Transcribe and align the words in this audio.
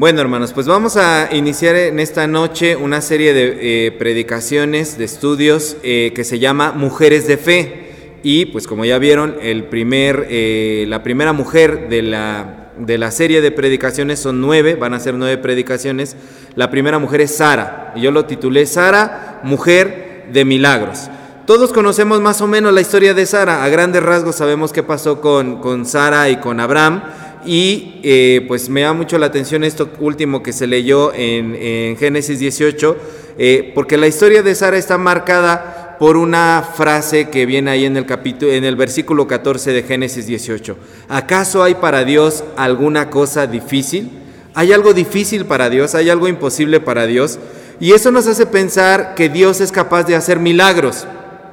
Bueno, 0.00 0.20
hermanos, 0.20 0.52
pues 0.52 0.68
vamos 0.68 0.96
a 0.96 1.28
iniciar 1.32 1.74
en 1.74 1.98
esta 1.98 2.28
noche 2.28 2.76
una 2.76 3.00
serie 3.00 3.34
de 3.34 3.86
eh, 3.86 3.90
predicaciones, 3.90 4.96
de 4.96 5.04
estudios 5.04 5.76
eh, 5.82 6.12
que 6.14 6.22
se 6.22 6.38
llama 6.38 6.70
Mujeres 6.70 7.26
de 7.26 7.36
Fe. 7.36 8.20
Y 8.22 8.46
pues 8.46 8.68
como 8.68 8.84
ya 8.84 8.98
vieron, 8.98 9.34
el 9.42 9.64
primer, 9.64 10.28
eh, 10.30 10.84
la 10.86 11.02
primera 11.02 11.32
mujer 11.32 11.88
de 11.88 12.02
la, 12.02 12.70
de 12.78 12.96
la 12.96 13.10
serie 13.10 13.40
de 13.40 13.50
predicaciones 13.50 14.20
son 14.20 14.40
nueve, 14.40 14.76
van 14.76 14.94
a 14.94 15.00
ser 15.00 15.14
nueve 15.14 15.36
predicaciones. 15.36 16.14
La 16.54 16.70
primera 16.70 17.00
mujer 17.00 17.22
es 17.22 17.34
Sara, 17.34 17.92
y 17.96 18.02
yo 18.02 18.12
lo 18.12 18.24
titulé 18.24 18.66
Sara, 18.66 19.40
mujer 19.42 20.26
de 20.32 20.44
milagros. 20.44 21.10
Todos 21.44 21.72
conocemos 21.72 22.20
más 22.20 22.40
o 22.40 22.46
menos 22.46 22.72
la 22.72 22.82
historia 22.82 23.14
de 23.14 23.26
Sara, 23.26 23.64
a 23.64 23.68
grandes 23.68 24.04
rasgos 24.04 24.36
sabemos 24.36 24.72
qué 24.72 24.84
pasó 24.84 25.20
con, 25.20 25.60
con 25.60 25.86
Sara 25.86 26.30
y 26.30 26.36
con 26.36 26.60
Abraham. 26.60 27.02
Y 27.48 27.98
eh, 28.02 28.44
pues 28.46 28.68
me 28.68 28.82
da 28.82 28.92
mucho 28.92 29.16
la 29.16 29.24
atención 29.24 29.64
esto 29.64 29.88
último 30.00 30.42
que 30.42 30.52
se 30.52 30.66
leyó 30.66 31.14
en, 31.14 31.54
en 31.54 31.96
Génesis 31.96 32.38
18, 32.40 32.94
eh, 33.38 33.72
porque 33.74 33.96
la 33.96 34.06
historia 34.06 34.42
de 34.42 34.54
Sara 34.54 34.76
está 34.76 34.98
marcada 34.98 35.96
por 35.98 36.18
una 36.18 36.62
frase 36.76 37.30
que 37.30 37.46
viene 37.46 37.70
ahí 37.70 37.86
en 37.86 37.96
el 37.96 38.04
capítulo, 38.04 38.52
en 38.52 38.64
el 38.64 38.76
versículo 38.76 39.26
14 39.26 39.72
de 39.72 39.82
Génesis 39.82 40.26
18. 40.26 40.76
¿Acaso 41.08 41.62
hay 41.62 41.76
para 41.76 42.04
Dios 42.04 42.44
alguna 42.58 43.08
cosa 43.08 43.46
difícil? 43.46 44.10
¿Hay 44.52 44.74
algo 44.74 44.92
difícil 44.92 45.46
para 45.46 45.70
Dios? 45.70 45.94
¿Hay 45.94 46.10
algo 46.10 46.28
imposible 46.28 46.80
para 46.80 47.06
Dios? 47.06 47.38
Y 47.80 47.92
eso 47.92 48.10
nos 48.10 48.26
hace 48.26 48.44
pensar 48.44 49.14
que 49.14 49.30
Dios 49.30 49.62
es 49.62 49.72
capaz 49.72 50.02
de 50.02 50.16
hacer 50.16 50.38
milagros, 50.38 51.06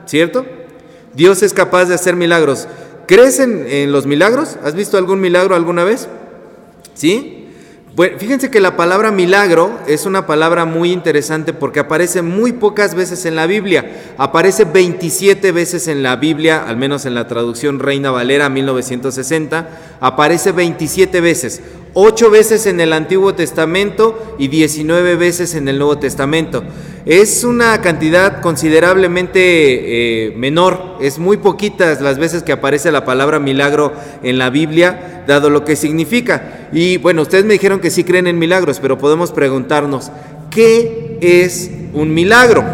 ¿cierto? 0.05 0.45
Dios 1.15 1.41
es 1.41 1.53
capaz 1.53 1.85
de 1.85 1.95
hacer 1.95 2.17
milagros. 2.17 2.67
¿Crees 3.07 3.39
en, 3.39 3.91
los 3.91 4.05
milagros? 4.05 4.57
¿Has 4.63 4.73
visto 4.73 4.97
algún 4.97 5.21
milagro 5.21 5.55
alguna 5.55 5.83
vez? 5.83 6.07
¿Sí? 6.93 7.47
Bueno, 7.95 8.17
fíjense 8.19 8.51
que 8.51 8.59
la 8.59 8.75
palabra 8.75 9.11
milagro 9.11 9.79
es 9.87 10.05
una 10.05 10.25
palabra 10.25 10.65
muy 10.65 10.91
interesante 10.91 11.53
porque 11.53 11.79
aparece 11.79 12.21
muy 12.21 12.51
pocas 12.51 12.93
veces 12.93 13.25
en 13.25 13.35
la 13.35 13.45
Biblia. 13.45 14.13
Aparece 14.17 14.65
27 14.65 15.51
veces 15.51 15.87
en 15.87 16.03
la 16.03 16.15
Biblia, 16.17 16.65
al 16.67 16.77
menos 16.77 17.05
en 17.05 17.15
la 17.15 17.27
traducción 17.27 17.79
Reina 17.79 18.11
Valera 18.11 18.49
1960. 18.49 19.69
Aparece 20.01 20.51
27 20.51 21.21
veces. 21.21 21.61
8 21.97 22.29
veces 22.29 22.65
en 22.65 22.81
el 22.81 22.91
Antiguo 22.91 23.35
Testamento 23.35 24.35
y 24.37 24.49
19 24.49 25.15
veces 25.15 25.55
en 25.55 25.69
el 25.69 25.77
Nuevo 25.77 25.97
Testamento. 25.97 26.61
Es 27.05 27.45
una 27.45 27.79
cantidad 27.81 28.41
considerablemente 28.41 29.39
eh, 30.27 30.33
menor, 30.35 30.97
es 30.99 31.19
muy 31.19 31.37
poquitas 31.37 32.01
las 32.01 32.17
veces 32.17 32.43
que 32.43 32.51
aparece 32.51 32.91
la 32.91 33.05
palabra 33.05 33.39
milagro 33.39 33.93
en 34.23 34.37
la 34.37 34.49
Biblia, 34.49 35.23
dado 35.25 35.49
lo 35.49 35.63
que 35.63 35.77
significa. 35.77 36.67
Y 36.73 36.97
bueno, 36.97 37.21
ustedes 37.21 37.45
me 37.45 37.53
dijeron 37.53 37.79
que 37.79 37.91
sí 37.91 38.03
creen 38.03 38.27
en 38.27 38.39
milagros, 38.39 38.81
pero 38.81 38.97
podemos 38.97 39.31
preguntarnos, 39.31 40.11
¿qué 40.51 41.17
es 41.21 41.71
un 41.93 42.13
milagro? 42.13 42.65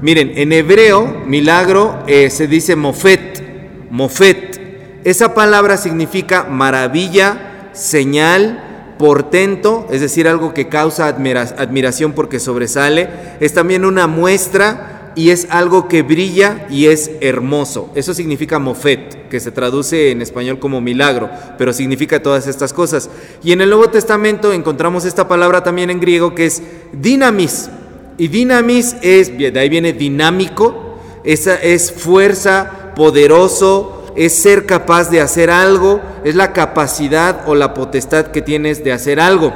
Miren, 0.00 0.32
en 0.36 0.52
hebreo, 0.52 1.22
milagro 1.26 2.04
eh, 2.06 2.30
se 2.30 2.46
dice 2.46 2.76
mofet, 2.76 3.42
mofet. 3.90 5.00
Esa 5.02 5.34
palabra 5.34 5.76
significa 5.76 6.44
maravilla, 6.44 7.53
señal, 7.74 8.94
portento, 8.98 9.86
es 9.90 10.00
decir, 10.00 10.28
algo 10.28 10.54
que 10.54 10.68
causa 10.68 11.08
admiración 11.08 12.12
porque 12.12 12.40
sobresale, 12.40 13.08
es 13.40 13.52
también 13.52 13.84
una 13.84 14.06
muestra 14.06 15.12
y 15.16 15.30
es 15.30 15.46
algo 15.50 15.88
que 15.88 16.02
brilla 16.02 16.66
y 16.70 16.86
es 16.86 17.10
hermoso. 17.20 17.90
Eso 17.94 18.14
significa 18.14 18.58
mofet, 18.58 19.28
que 19.28 19.40
se 19.40 19.50
traduce 19.50 20.10
en 20.10 20.22
español 20.22 20.58
como 20.58 20.80
milagro, 20.80 21.30
pero 21.58 21.72
significa 21.72 22.22
todas 22.22 22.46
estas 22.46 22.72
cosas. 22.72 23.10
Y 23.42 23.52
en 23.52 23.60
el 23.60 23.70
Nuevo 23.70 23.90
Testamento 23.90 24.52
encontramos 24.52 25.04
esta 25.04 25.28
palabra 25.28 25.62
también 25.62 25.90
en 25.90 26.00
griego 26.00 26.34
que 26.34 26.46
es 26.46 26.62
dinamis. 26.92 27.68
Y 28.16 28.28
dinamis 28.28 28.96
es, 29.02 29.36
de 29.36 29.58
ahí 29.58 29.68
viene 29.68 29.92
dinámico, 29.92 30.98
esa 31.24 31.56
es 31.56 31.90
fuerza, 31.90 32.92
poderoso, 32.94 34.03
es 34.16 34.34
ser 34.34 34.66
capaz 34.66 35.10
de 35.10 35.20
hacer 35.20 35.50
algo, 35.50 36.00
es 36.24 36.34
la 36.34 36.52
capacidad 36.52 37.42
o 37.46 37.54
la 37.54 37.74
potestad 37.74 38.28
que 38.28 38.42
tienes 38.42 38.84
de 38.84 38.92
hacer 38.92 39.20
algo. 39.20 39.52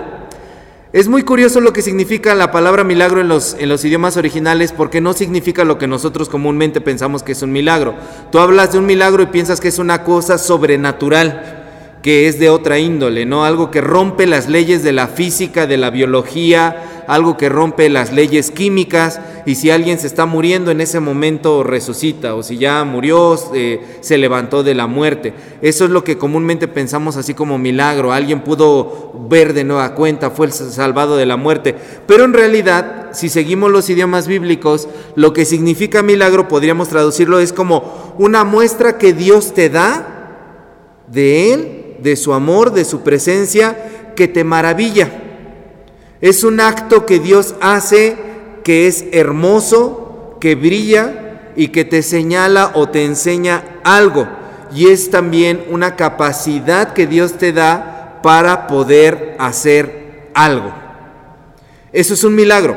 Es 0.92 1.06
muy 1.06 1.22
curioso 1.22 1.60
lo 1.60 1.74
que 1.74 1.82
significa 1.82 2.34
la 2.34 2.50
palabra 2.50 2.82
milagro 2.82 3.20
en 3.20 3.28
los, 3.28 3.54
en 3.58 3.68
los 3.68 3.84
idiomas 3.84 4.16
originales 4.16 4.72
porque 4.72 5.02
no 5.02 5.12
significa 5.12 5.64
lo 5.64 5.76
que 5.76 5.86
nosotros 5.86 6.30
comúnmente 6.30 6.80
pensamos 6.80 7.22
que 7.22 7.32
es 7.32 7.42
un 7.42 7.52
milagro. 7.52 7.94
Tú 8.32 8.38
hablas 8.38 8.72
de 8.72 8.78
un 8.78 8.86
milagro 8.86 9.22
y 9.22 9.26
piensas 9.26 9.60
que 9.60 9.68
es 9.68 9.78
una 9.78 10.02
cosa 10.02 10.38
sobrenatural 10.38 11.67
que 12.08 12.26
es 12.26 12.38
de 12.38 12.48
otra 12.48 12.78
índole, 12.78 13.26
¿no? 13.26 13.44
Algo 13.44 13.70
que 13.70 13.82
rompe 13.82 14.26
las 14.26 14.48
leyes 14.48 14.82
de 14.82 14.92
la 14.92 15.08
física, 15.08 15.66
de 15.66 15.76
la 15.76 15.90
biología, 15.90 17.04
algo 17.06 17.36
que 17.36 17.50
rompe 17.50 17.90
las 17.90 18.14
leyes 18.14 18.50
químicas, 18.50 19.20
y 19.44 19.56
si 19.56 19.68
alguien 19.70 19.98
se 19.98 20.06
está 20.06 20.24
muriendo 20.24 20.70
en 20.70 20.80
ese 20.80 21.00
momento 21.00 21.62
resucita, 21.62 22.34
o 22.34 22.42
si 22.42 22.56
ya 22.56 22.82
murió, 22.84 23.38
eh, 23.52 23.98
se 24.00 24.16
levantó 24.16 24.62
de 24.62 24.74
la 24.74 24.86
muerte. 24.86 25.34
Eso 25.60 25.84
es 25.84 25.90
lo 25.90 26.02
que 26.02 26.16
comúnmente 26.16 26.66
pensamos 26.66 27.18
así 27.18 27.34
como 27.34 27.58
milagro, 27.58 28.10
alguien 28.10 28.40
pudo 28.40 29.12
ver 29.28 29.52
de 29.52 29.64
nueva 29.64 29.94
cuenta, 29.94 30.30
fue 30.30 30.50
salvado 30.50 31.18
de 31.18 31.26
la 31.26 31.36
muerte, 31.36 31.74
pero 32.06 32.24
en 32.24 32.32
realidad, 32.32 33.10
si 33.12 33.28
seguimos 33.28 33.70
los 33.70 33.90
idiomas 33.90 34.26
bíblicos, 34.26 34.88
lo 35.14 35.34
que 35.34 35.44
significa 35.44 36.02
milagro, 36.02 36.48
podríamos 36.48 36.88
traducirlo, 36.88 37.38
es 37.38 37.52
como 37.52 38.14
una 38.16 38.44
muestra 38.44 38.96
que 38.96 39.12
Dios 39.12 39.52
te 39.52 39.68
da 39.68 40.14
de 41.06 41.52
Él 41.52 41.77
de 41.98 42.16
su 42.16 42.32
amor, 42.32 42.72
de 42.72 42.84
su 42.84 43.00
presencia, 43.00 43.76
que 44.16 44.28
te 44.28 44.44
maravilla. 44.44 45.10
Es 46.20 46.44
un 46.44 46.60
acto 46.60 47.06
que 47.06 47.18
Dios 47.18 47.54
hace 47.60 48.16
que 48.64 48.86
es 48.86 49.06
hermoso, 49.12 50.36
que 50.40 50.54
brilla 50.54 51.52
y 51.56 51.68
que 51.68 51.84
te 51.84 52.02
señala 52.02 52.72
o 52.74 52.88
te 52.88 53.04
enseña 53.04 53.64
algo. 53.84 54.28
Y 54.74 54.88
es 54.88 55.10
también 55.10 55.64
una 55.70 55.96
capacidad 55.96 56.92
que 56.92 57.06
Dios 57.06 57.34
te 57.34 57.52
da 57.52 58.20
para 58.22 58.66
poder 58.66 59.36
hacer 59.38 60.28
algo. 60.34 60.72
Eso 61.92 62.14
es 62.14 62.24
un 62.24 62.34
milagro. 62.34 62.76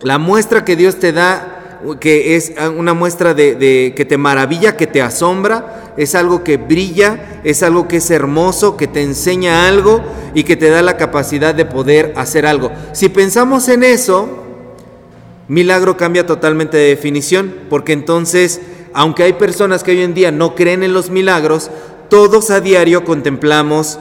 La 0.00 0.18
muestra 0.18 0.64
que 0.64 0.76
Dios 0.76 0.98
te 0.98 1.12
da 1.12 1.53
que 2.00 2.36
es 2.36 2.52
una 2.76 2.94
muestra 2.94 3.34
de, 3.34 3.92
que 3.96 4.04
te 4.04 4.16
maravilla, 4.16 4.76
que 4.76 4.86
te 4.86 5.02
asombra, 5.02 5.94
es 5.96 6.14
algo 6.14 6.42
que 6.42 6.56
brilla, 6.56 7.40
es 7.44 7.62
algo 7.62 7.86
que 7.86 7.98
es 7.98 8.10
hermoso, 8.10 8.76
que 8.76 8.86
te 8.86 9.02
enseña 9.02 9.68
algo 9.68 10.02
y 10.34 10.44
que 10.44 10.56
te 10.56 10.70
da 10.70 10.82
la 10.82 10.96
capacidad 10.96 11.54
de 11.54 11.64
poder 11.64 12.12
hacer 12.16 12.46
algo. 12.46 12.70
Si 12.92 13.08
pensamos 13.08 13.68
en 13.68 13.84
eso, 13.84 14.44
milagro 15.48 15.96
cambia 15.96 16.26
totalmente 16.26 16.76
de 16.76 16.88
definición, 16.88 17.54
porque 17.68 17.92
entonces, 17.92 18.60
aunque 18.92 19.22
hay 19.22 19.34
personas 19.34 19.84
que 19.84 19.92
hoy 19.92 20.02
en 20.02 20.14
día 20.14 20.30
no 20.30 20.54
creen 20.54 20.82
en 20.82 20.94
los 20.94 21.10
milagros, 21.10 21.70
todos 22.08 22.50
a 22.50 22.60
diario 22.60 23.04
contemplamos 23.04 23.98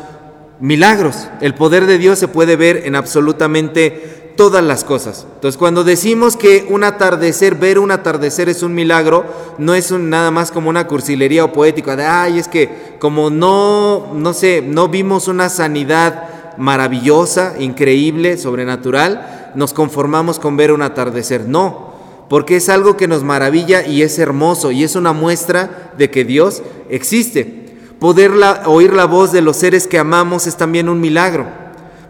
milagros. 0.59 1.27
El 1.41 1.55
poder 1.55 1.85
de 1.85 1.97
Dios 1.97 2.19
se 2.19 2.27
puede 2.27 2.55
ver 2.55 2.83
en 2.85 2.95
absolutamente 2.95 4.22
todas 4.35 4.63
las 4.63 4.83
cosas. 4.83 5.25
Entonces, 5.35 5.57
cuando 5.57 5.83
decimos 5.83 6.38
que 6.38 6.66
un 6.69 6.83
atardecer, 6.83 7.55
ver 7.55 7.79
un 7.79 7.91
atardecer 7.91 8.49
es 8.49 8.63
un 8.63 8.73
milagro, 8.73 9.25
no 9.57 9.73
es 9.73 9.91
nada 9.91 10.31
más 10.31 10.51
como 10.51 10.69
una 10.69 10.88
cursilería 10.88 11.45
o 11.45 11.53
poética 11.53 11.95
de, 11.95 12.05
ay, 12.05 12.39
es 12.39 12.47
que 12.47 12.95
como 12.99 13.29
no, 13.29 14.13
no 14.13 14.33
sé, 14.33 14.61
no 14.61 14.88
vimos 14.88 15.27
una 15.27 15.49
sanidad 15.49 16.55
maravillosa, 16.57 17.55
increíble, 17.59 18.38
sobrenatural, 18.38 19.51
nos 19.55 19.73
conformamos 19.73 20.39
con 20.39 20.57
ver 20.57 20.72
un 20.72 20.81
atardecer. 20.81 21.47
No, 21.47 21.93
porque 22.29 22.55
es 22.55 22.69
algo 22.69 22.97
que 22.97 23.07
nos 23.07 23.23
maravilla 23.23 23.85
y 23.85 24.01
es 24.01 24.17
hermoso 24.19 24.72
y 24.72 24.83
es 24.83 24.95
una 24.95 25.13
muestra 25.13 25.91
de 25.97 26.09
que 26.09 26.25
Dios 26.25 26.63
existe. 26.89 27.63
Poder 27.99 28.31
oír 28.66 28.93
la 28.93 29.05
voz 29.05 29.31
de 29.31 29.41
los 29.41 29.57
seres 29.57 29.88
que 29.88 29.99
amamos 29.99 30.47
es 30.47 30.57
también 30.57 30.89
un 30.89 30.99
milagro 30.99 31.62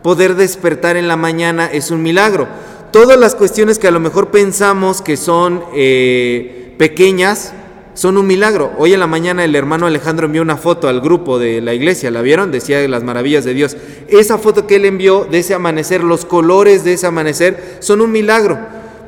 poder 0.03 0.36
despertar 0.36 0.97
en 0.97 1.08
la 1.08 1.18
mañana 1.18 1.66
es 1.66 1.89
un 1.89 2.04
milagro. 2.04 2.48
Todas 2.92 3.18
las 3.18 3.33
cuestiones 3.33 3.80
que 3.80 3.88
a 3.88 3.92
lo 3.92 4.00
mejor 4.00 4.30
pensamos 4.30 5.01
que 5.01 5.18
son 5.18 5.63
eh, 5.74 6.75
pequeñas, 6.77 7.54
son 7.95 8.18
un 8.18 8.27
milagro. 8.27 8.72
Hoy 8.77 8.94
en 8.94 9.00
la 9.00 9.07
mañana 9.07 9.44
el 9.44 9.56
hermano 9.56 9.88
Alejandro 9.88 10.25
envió 10.27 10.42
una 10.42 10.57
foto 10.57 10.88
al 10.88 11.01
grupo 11.01 11.39
de 11.39 11.62
la 11.62 11.74
iglesia, 11.74 12.12
¿la 12.12 12.22
vieron? 12.22 12.51
Decía 12.51 12.88
las 12.88 13.04
maravillas 13.04 13.45
de 13.45 13.54
Dios. 13.54 13.77
Esa 14.10 14.38
foto 14.38 14.68
que 14.68 14.75
él 14.75 14.86
envió 14.86 15.25
de 15.25 15.39
ese 15.39 15.54
amanecer, 15.54 16.04
los 16.04 16.25
colores 16.25 16.83
de 16.83 16.94
ese 16.94 17.07
amanecer, 17.07 17.77
son 17.80 18.01
un 18.01 18.12
milagro, 18.12 18.60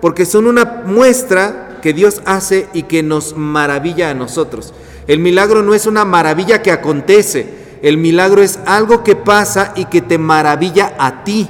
porque 0.02 0.26
son 0.26 0.48
una 0.48 0.84
muestra 0.86 1.80
que 1.82 1.94
Dios 1.94 2.22
hace 2.26 2.68
y 2.74 2.84
que 2.84 3.04
nos 3.04 3.36
maravilla 3.38 4.10
a 4.10 4.16
nosotros. 4.16 4.74
El 5.08 5.20
milagro 5.20 5.62
no 5.62 5.76
es 5.76 5.86
una 5.86 6.06
maravilla 6.06 6.64
que 6.64 6.72
acontece, 6.72 7.65
el 7.82 7.98
milagro 7.98 8.42
es 8.42 8.60
algo 8.66 9.04
que 9.04 9.16
pasa 9.16 9.74
y 9.76 9.86
que 9.86 10.02
te 10.02 10.18
maravilla 10.18 10.94
a 10.98 11.24
ti 11.24 11.50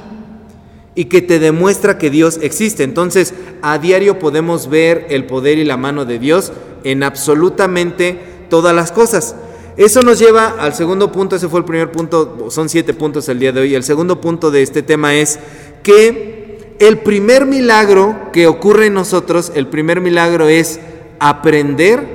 y 0.94 1.04
que 1.04 1.22
te 1.22 1.38
demuestra 1.38 1.98
que 1.98 2.10
Dios 2.10 2.38
existe. 2.42 2.82
Entonces, 2.82 3.34
a 3.62 3.78
diario 3.78 4.18
podemos 4.18 4.68
ver 4.68 5.06
el 5.10 5.26
poder 5.26 5.58
y 5.58 5.64
la 5.64 5.76
mano 5.76 6.04
de 6.04 6.18
Dios 6.18 6.52
en 6.84 7.02
absolutamente 7.02 8.18
todas 8.48 8.74
las 8.74 8.92
cosas. 8.92 9.36
Eso 9.76 10.00
nos 10.00 10.18
lleva 10.18 10.54
al 10.58 10.74
segundo 10.74 11.12
punto, 11.12 11.36
ese 11.36 11.48
fue 11.48 11.60
el 11.60 11.66
primer 11.66 11.92
punto, 11.92 12.50
son 12.50 12.70
siete 12.70 12.94
puntos 12.94 13.28
el 13.28 13.38
día 13.38 13.52
de 13.52 13.60
hoy. 13.60 13.74
El 13.74 13.84
segundo 13.84 14.20
punto 14.22 14.50
de 14.50 14.62
este 14.62 14.82
tema 14.82 15.14
es 15.14 15.38
que 15.82 16.76
el 16.78 16.98
primer 16.98 17.44
milagro 17.44 18.30
que 18.32 18.46
ocurre 18.46 18.86
en 18.86 18.94
nosotros, 18.94 19.52
el 19.54 19.66
primer 19.66 20.00
milagro 20.00 20.48
es 20.48 20.80
aprender 21.18 22.06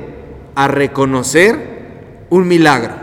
a 0.55 0.67
reconocer 0.67 2.25
un 2.29 2.47
milagro. 2.47 3.00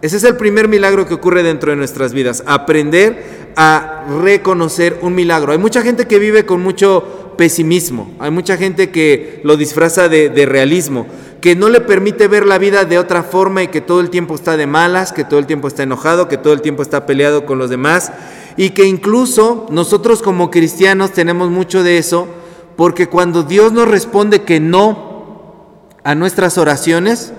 Ese 0.00 0.16
es 0.16 0.24
el 0.24 0.36
primer 0.36 0.68
milagro 0.68 1.06
que 1.06 1.14
ocurre 1.14 1.42
dentro 1.42 1.70
de 1.70 1.76
nuestras 1.76 2.12
vidas, 2.12 2.44
aprender 2.46 3.52
a 3.56 4.04
reconocer 4.22 4.98
un 5.02 5.16
milagro. 5.16 5.50
Hay 5.50 5.58
mucha 5.58 5.82
gente 5.82 6.06
que 6.06 6.20
vive 6.20 6.46
con 6.46 6.62
mucho 6.62 7.34
pesimismo, 7.36 8.12
hay 8.20 8.30
mucha 8.30 8.56
gente 8.56 8.90
que 8.90 9.40
lo 9.42 9.56
disfraza 9.56 10.08
de, 10.08 10.46
realismo, 10.46 11.06
que 11.40 11.56
no 11.56 11.68
le 11.68 11.80
permite 11.80 12.28
ver 12.28 12.46
la 12.46 12.58
vida 12.58 12.84
de 12.84 12.98
otra 12.98 13.24
forma 13.24 13.64
y 13.64 13.68
que 13.68 13.80
todo 13.80 14.00
el 14.00 14.10
tiempo 14.10 14.36
está 14.36 14.56
de 14.56 14.68
malas, 14.68 15.12
que 15.12 15.24
todo 15.24 15.40
el 15.40 15.46
tiempo 15.46 15.66
está 15.66 15.82
enojado, 15.82 16.28
que 16.28 16.36
todo 16.36 16.52
el 16.52 16.62
tiempo 16.62 16.82
está 16.82 17.04
peleado 17.04 17.44
con 17.46 17.58
los 17.58 17.70
demás 17.70 18.12
y 18.56 18.70
que 18.70 18.86
incluso 18.86 19.66
nosotros 19.70 20.22
como 20.22 20.50
cristianos 20.50 21.12
tenemos 21.12 21.50
mucho 21.50 21.82
de 21.82 21.98
eso, 21.98 22.28
porque 22.76 23.08
cuando 23.08 23.42
Dios 23.42 23.72
nos 23.72 23.88
responde 23.88 24.42
que 24.42 24.60
no 24.60 25.78
a 26.04 26.14
nuestras 26.14 26.58
oraciones, 26.58 27.32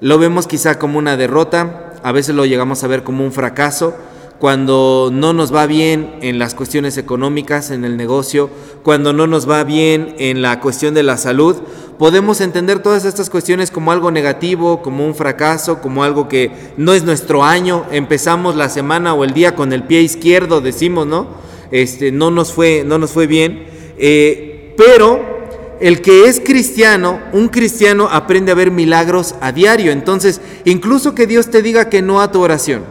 lo 0.00 0.18
vemos 0.18 0.46
quizá 0.46 0.78
como 0.78 0.98
una 0.98 1.16
derrota, 1.16 1.85
a 2.06 2.12
veces 2.12 2.36
lo 2.36 2.46
llegamos 2.46 2.84
a 2.84 2.86
ver 2.86 3.02
como 3.02 3.24
un 3.24 3.32
fracaso, 3.32 3.92
cuando 4.38 5.10
no 5.12 5.32
nos 5.32 5.52
va 5.52 5.66
bien 5.66 6.14
en 6.20 6.38
las 6.38 6.54
cuestiones 6.54 6.98
económicas, 6.98 7.72
en 7.72 7.84
el 7.84 7.96
negocio, 7.96 8.48
cuando 8.84 9.12
no 9.12 9.26
nos 9.26 9.50
va 9.50 9.64
bien 9.64 10.14
en 10.20 10.40
la 10.40 10.60
cuestión 10.60 10.94
de 10.94 11.02
la 11.02 11.16
salud, 11.16 11.56
podemos 11.98 12.40
entender 12.40 12.78
todas 12.78 13.04
estas 13.04 13.28
cuestiones 13.28 13.72
como 13.72 13.90
algo 13.90 14.12
negativo, 14.12 14.82
como 14.82 15.04
un 15.04 15.16
fracaso, 15.16 15.80
como 15.80 16.04
algo 16.04 16.28
que 16.28 16.52
no 16.76 16.92
es 16.92 17.02
nuestro 17.02 17.42
año. 17.42 17.84
Empezamos 17.90 18.54
la 18.54 18.68
semana 18.68 19.12
o 19.12 19.24
el 19.24 19.34
día 19.34 19.56
con 19.56 19.72
el 19.72 19.82
pie 19.82 20.02
izquierdo, 20.02 20.60
decimos, 20.60 21.08
¿no? 21.08 21.26
Este, 21.72 22.12
no 22.12 22.30
nos 22.30 22.52
fue, 22.52 22.84
no 22.86 22.98
nos 22.98 23.10
fue 23.10 23.26
bien. 23.26 23.66
Eh, 23.98 24.76
pero 24.76 25.35
el 25.80 26.00
que 26.00 26.26
es 26.26 26.40
cristiano, 26.40 27.20
un 27.32 27.48
cristiano 27.48 28.08
aprende 28.10 28.52
a 28.52 28.54
ver 28.54 28.70
milagros 28.70 29.34
a 29.40 29.52
diario. 29.52 29.92
Entonces, 29.92 30.40
incluso 30.64 31.14
que 31.14 31.26
Dios 31.26 31.50
te 31.50 31.62
diga 31.62 31.88
que 31.88 32.02
no 32.02 32.20
a 32.20 32.30
tu 32.30 32.40
oración, 32.40 32.84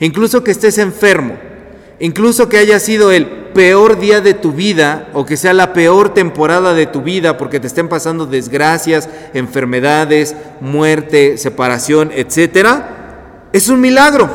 incluso 0.00 0.42
que 0.42 0.50
estés 0.50 0.78
enfermo, 0.78 1.36
incluso 2.00 2.48
que 2.48 2.58
haya 2.58 2.78
sido 2.78 3.10
el 3.12 3.26
peor 3.26 3.98
día 3.98 4.20
de 4.20 4.34
tu 4.34 4.52
vida 4.52 5.08
o 5.14 5.24
que 5.24 5.36
sea 5.36 5.52
la 5.52 5.72
peor 5.72 6.12
temporada 6.12 6.74
de 6.74 6.86
tu 6.86 7.02
vida 7.02 7.38
porque 7.38 7.60
te 7.60 7.68
estén 7.68 7.88
pasando 7.88 8.26
desgracias, 8.26 9.08
enfermedades, 9.32 10.34
muerte, 10.60 11.38
separación, 11.38 12.10
etcétera, 12.14 13.48
es 13.52 13.68
un 13.68 13.80
milagro. 13.80 14.28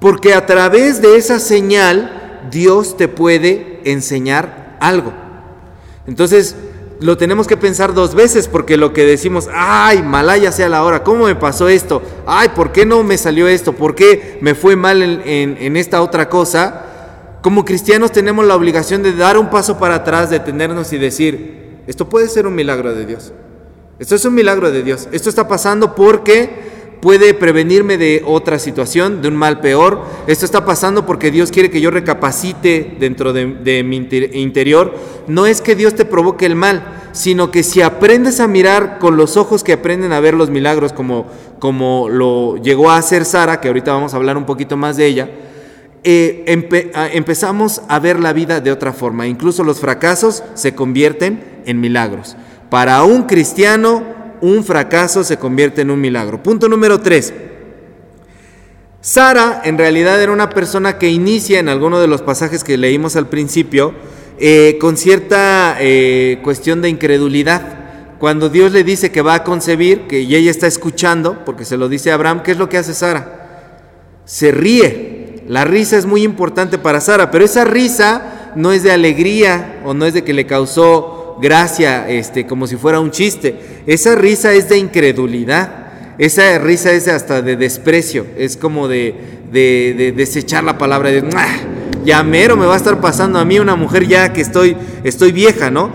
Porque 0.00 0.34
a 0.34 0.44
través 0.44 1.00
de 1.00 1.16
esa 1.16 1.38
señal 1.38 2.40
Dios 2.50 2.96
te 2.96 3.08
puede 3.08 3.80
enseñar 3.84 4.76
algo. 4.80 5.23
Entonces, 6.06 6.56
lo 7.00 7.16
tenemos 7.16 7.46
que 7.46 7.56
pensar 7.56 7.92
dos 7.92 8.14
veces 8.14 8.48
porque 8.48 8.76
lo 8.76 8.92
que 8.92 9.04
decimos, 9.04 9.48
ay, 9.52 10.02
malaya 10.02 10.52
sea 10.52 10.68
la 10.68 10.84
hora, 10.84 11.02
¿cómo 11.02 11.26
me 11.26 11.34
pasó 11.34 11.68
esto? 11.68 12.02
Ay, 12.26 12.50
¿por 12.54 12.72
qué 12.72 12.86
no 12.86 13.02
me 13.02 13.18
salió 13.18 13.48
esto? 13.48 13.72
¿Por 13.74 13.94
qué 13.94 14.38
me 14.40 14.54
fue 14.54 14.76
mal 14.76 15.02
en, 15.02 15.76
esta 15.76 16.02
otra 16.02 16.28
cosa? 16.28 16.86
Como 17.42 17.64
cristianos 17.64 18.12
tenemos 18.12 18.46
la 18.46 18.56
obligación 18.56 19.02
de 19.02 19.12
dar 19.12 19.36
un 19.36 19.50
paso 19.50 19.78
para 19.78 19.96
atrás, 19.96 20.30
detenernos 20.30 20.92
y 20.92 20.98
decir, 20.98 21.82
esto 21.86 22.08
puede 22.08 22.28
ser 22.28 22.46
un 22.46 22.54
milagro 22.54 22.94
de 22.94 23.04
Dios. 23.04 23.32
Esto 23.98 24.14
es 24.14 24.24
un 24.24 24.34
milagro 24.34 24.70
de 24.70 24.82
Dios. 24.82 25.08
Esto 25.12 25.28
está 25.28 25.46
pasando 25.46 25.94
porque 25.94 26.73
puede 27.04 27.34
prevenirme 27.34 27.98
de 27.98 28.22
otra 28.24 28.58
situación, 28.58 29.20
de 29.20 29.28
un 29.28 29.36
mal 29.36 29.60
peor. 29.60 30.00
Esto 30.26 30.46
está 30.46 30.64
pasando 30.64 31.04
porque 31.04 31.30
Dios 31.30 31.50
quiere 31.50 31.70
que 31.70 31.82
yo 31.82 31.90
recapacite 31.90 32.96
dentro 32.98 33.34
de, 33.34 33.82
mi 33.84 33.96
interior. 34.32 34.94
No 35.28 35.44
es 35.44 35.60
que 35.60 35.76
Dios 35.76 35.94
te 35.94 36.06
provoque 36.06 36.46
el 36.46 36.56
mal, 36.56 37.10
sino 37.12 37.50
que 37.50 37.62
si 37.62 37.82
aprendes 37.82 38.40
a 38.40 38.48
mirar 38.48 38.98
con 39.00 39.18
los 39.18 39.36
ojos 39.36 39.62
que 39.62 39.74
aprenden 39.74 40.14
a 40.14 40.20
ver 40.20 40.32
los 40.32 40.48
milagros, 40.48 40.94
como, 40.94 41.26
como 41.58 42.08
lo 42.08 42.56
llegó 42.56 42.88
a 42.88 42.96
hacer 42.96 43.26
Sara, 43.26 43.60
que 43.60 43.68
ahorita 43.68 43.92
vamos 43.92 44.14
a 44.14 44.16
hablar 44.16 44.38
un 44.38 44.46
poquito 44.46 44.78
más 44.78 44.96
de 44.96 45.04
ella, 45.04 45.30
eh, 46.04 46.42
empezamos 47.12 47.82
a 47.86 47.98
ver 47.98 48.18
la 48.18 48.32
vida 48.32 48.62
de 48.62 48.72
otra 48.72 48.94
forma. 48.94 49.26
Incluso 49.26 49.62
los 49.62 49.78
fracasos 49.78 50.42
se 50.54 50.74
convierten 50.74 51.62
en 51.66 51.80
milagros. 51.80 52.34
Para 52.70 53.04
un 53.04 53.24
cristiano, 53.24 54.13
un 54.44 54.62
fracaso 54.62 55.24
se 55.24 55.38
convierte 55.38 55.80
en 55.80 55.90
un 55.90 56.00
milagro. 56.00 56.42
Punto 56.42 56.68
número 56.68 57.00
tres. 57.00 57.32
Sara 59.00 59.62
en 59.64 59.78
realidad 59.78 60.22
era 60.22 60.32
una 60.32 60.50
persona 60.50 60.98
que 60.98 61.08
inicia 61.10 61.58
en 61.58 61.68
alguno 61.68 61.98
de 61.98 62.06
los 62.06 62.20
pasajes 62.20 62.62
que 62.62 62.76
leímos 62.76 63.16
al 63.16 63.28
principio 63.28 63.94
eh, 64.38 64.76
con 64.80 64.96
cierta 64.98 65.76
eh, 65.80 66.40
cuestión 66.42 66.82
de 66.82 66.90
incredulidad. 66.90 67.62
Cuando 68.18 68.50
Dios 68.50 68.72
le 68.72 68.84
dice 68.84 69.10
que 69.10 69.22
va 69.22 69.34
a 69.34 69.44
concebir, 69.44 70.02
que 70.02 70.20
ella 70.20 70.50
está 70.50 70.66
escuchando, 70.66 71.44
porque 71.46 71.64
se 71.64 71.78
lo 71.78 71.88
dice 71.88 72.10
a 72.10 72.14
Abraham, 72.14 72.42
¿qué 72.42 72.52
es 72.52 72.58
lo 72.58 72.68
que 72.68 72.78
hace 72.78 72.92
Sara? 72.92 73.70
Se 74.26 74.50
ríe. 74.50 75.42
La 75.48 75.64
risa 75.64 75.96
es 75.96 76.06
muy 76.06 76.22
importante 76.22 76.78
para 76.78 77.00
Sara, 77.00 77.30
pero 77.30 77.44
esa 77.44 77.64
risa 77.64 78.52
no 78.56 78.72
es 78.72 78.82
de 78.82 78.92
alegría 78.92 79.80
o 79.84 79.94
no 79.94 80.06
es 80.06 80.14
de 80.14 80.24
que 80.24 80.32
le 80.32 80.46
causó 80.46 81.13
gracia, 81.40 82.08
este, 82.08 82.46
como 82.46 82.66
si 82.66 82.76
fuera 82.76 83.00
un 83.00 83.10
chiste. 83.10 83.82
Esa 83.86 84.14
risa 84.14 84.52
es 84.52 84.68
de 84.68 84.78
incredulidad. 84.78 85.84
Esa 86.18 86.58
risa 86.58 86.92
es 86.92 87.08
hasta 87.08 87.42
de 87.42 87.56
desprecio. 87.56 88.26
Es 88.36 88.56
como 88.56 88.88
de, 88.88 89.14
de, 89.50 90.12
desechar 90.16 90.64
la 90.64 90.78
palabra 90.78 91.10
de 91.10 91.22
ya 92.04 92.22
mero 92.22 92.56
me 92.56 92.66
va 92.66 92.74
a 92.74 92.76
estar 92.76 93.00
pasando 93.00 93.38
a 93.38 93.44
mí 93.44 93.58
una 93.58 93.76
mujer 93.76 94.06
ya 94.06 94.32
que 94.32 94.42
estoy, 94.42 94.76
estoy 95.04 95.32
vieja, 95.32 95.70
¿no? 95.70 95.90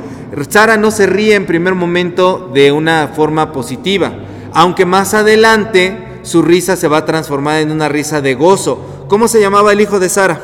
Sara 0.50 0.78
no 0.78 0.90
se 0.92 1.06
ríe 1.06 1.36
en 1.36 1.46
primer 1.46 1.76
momento 1.76 2.50
de 2.54 2.72
una 2.72 3.10
forma 3.16 3.52
positiva, 3.52 4.14
aunque 4.54 4.86
más 4.86 5.14
adelante 5.14 5.98
su 6.24 6.42
risa 6.42 6.76
se 6.76 6.88
va 6.88 6.98
a 6.98 7.06
transformar 7.06 7.62
en 7.62 7.72
una 7.72 7.90
risa 7.90 8.22
de 8.22 8.34
gozo. 8.36 9.06
¿Cómo 9.08 9.28
se 9.28 9.40
llamaba 9.40 9.72
el 9.72 9.82
hijo 9.82 10.00
de 10.00 10.10
Sara? 10.10 10.40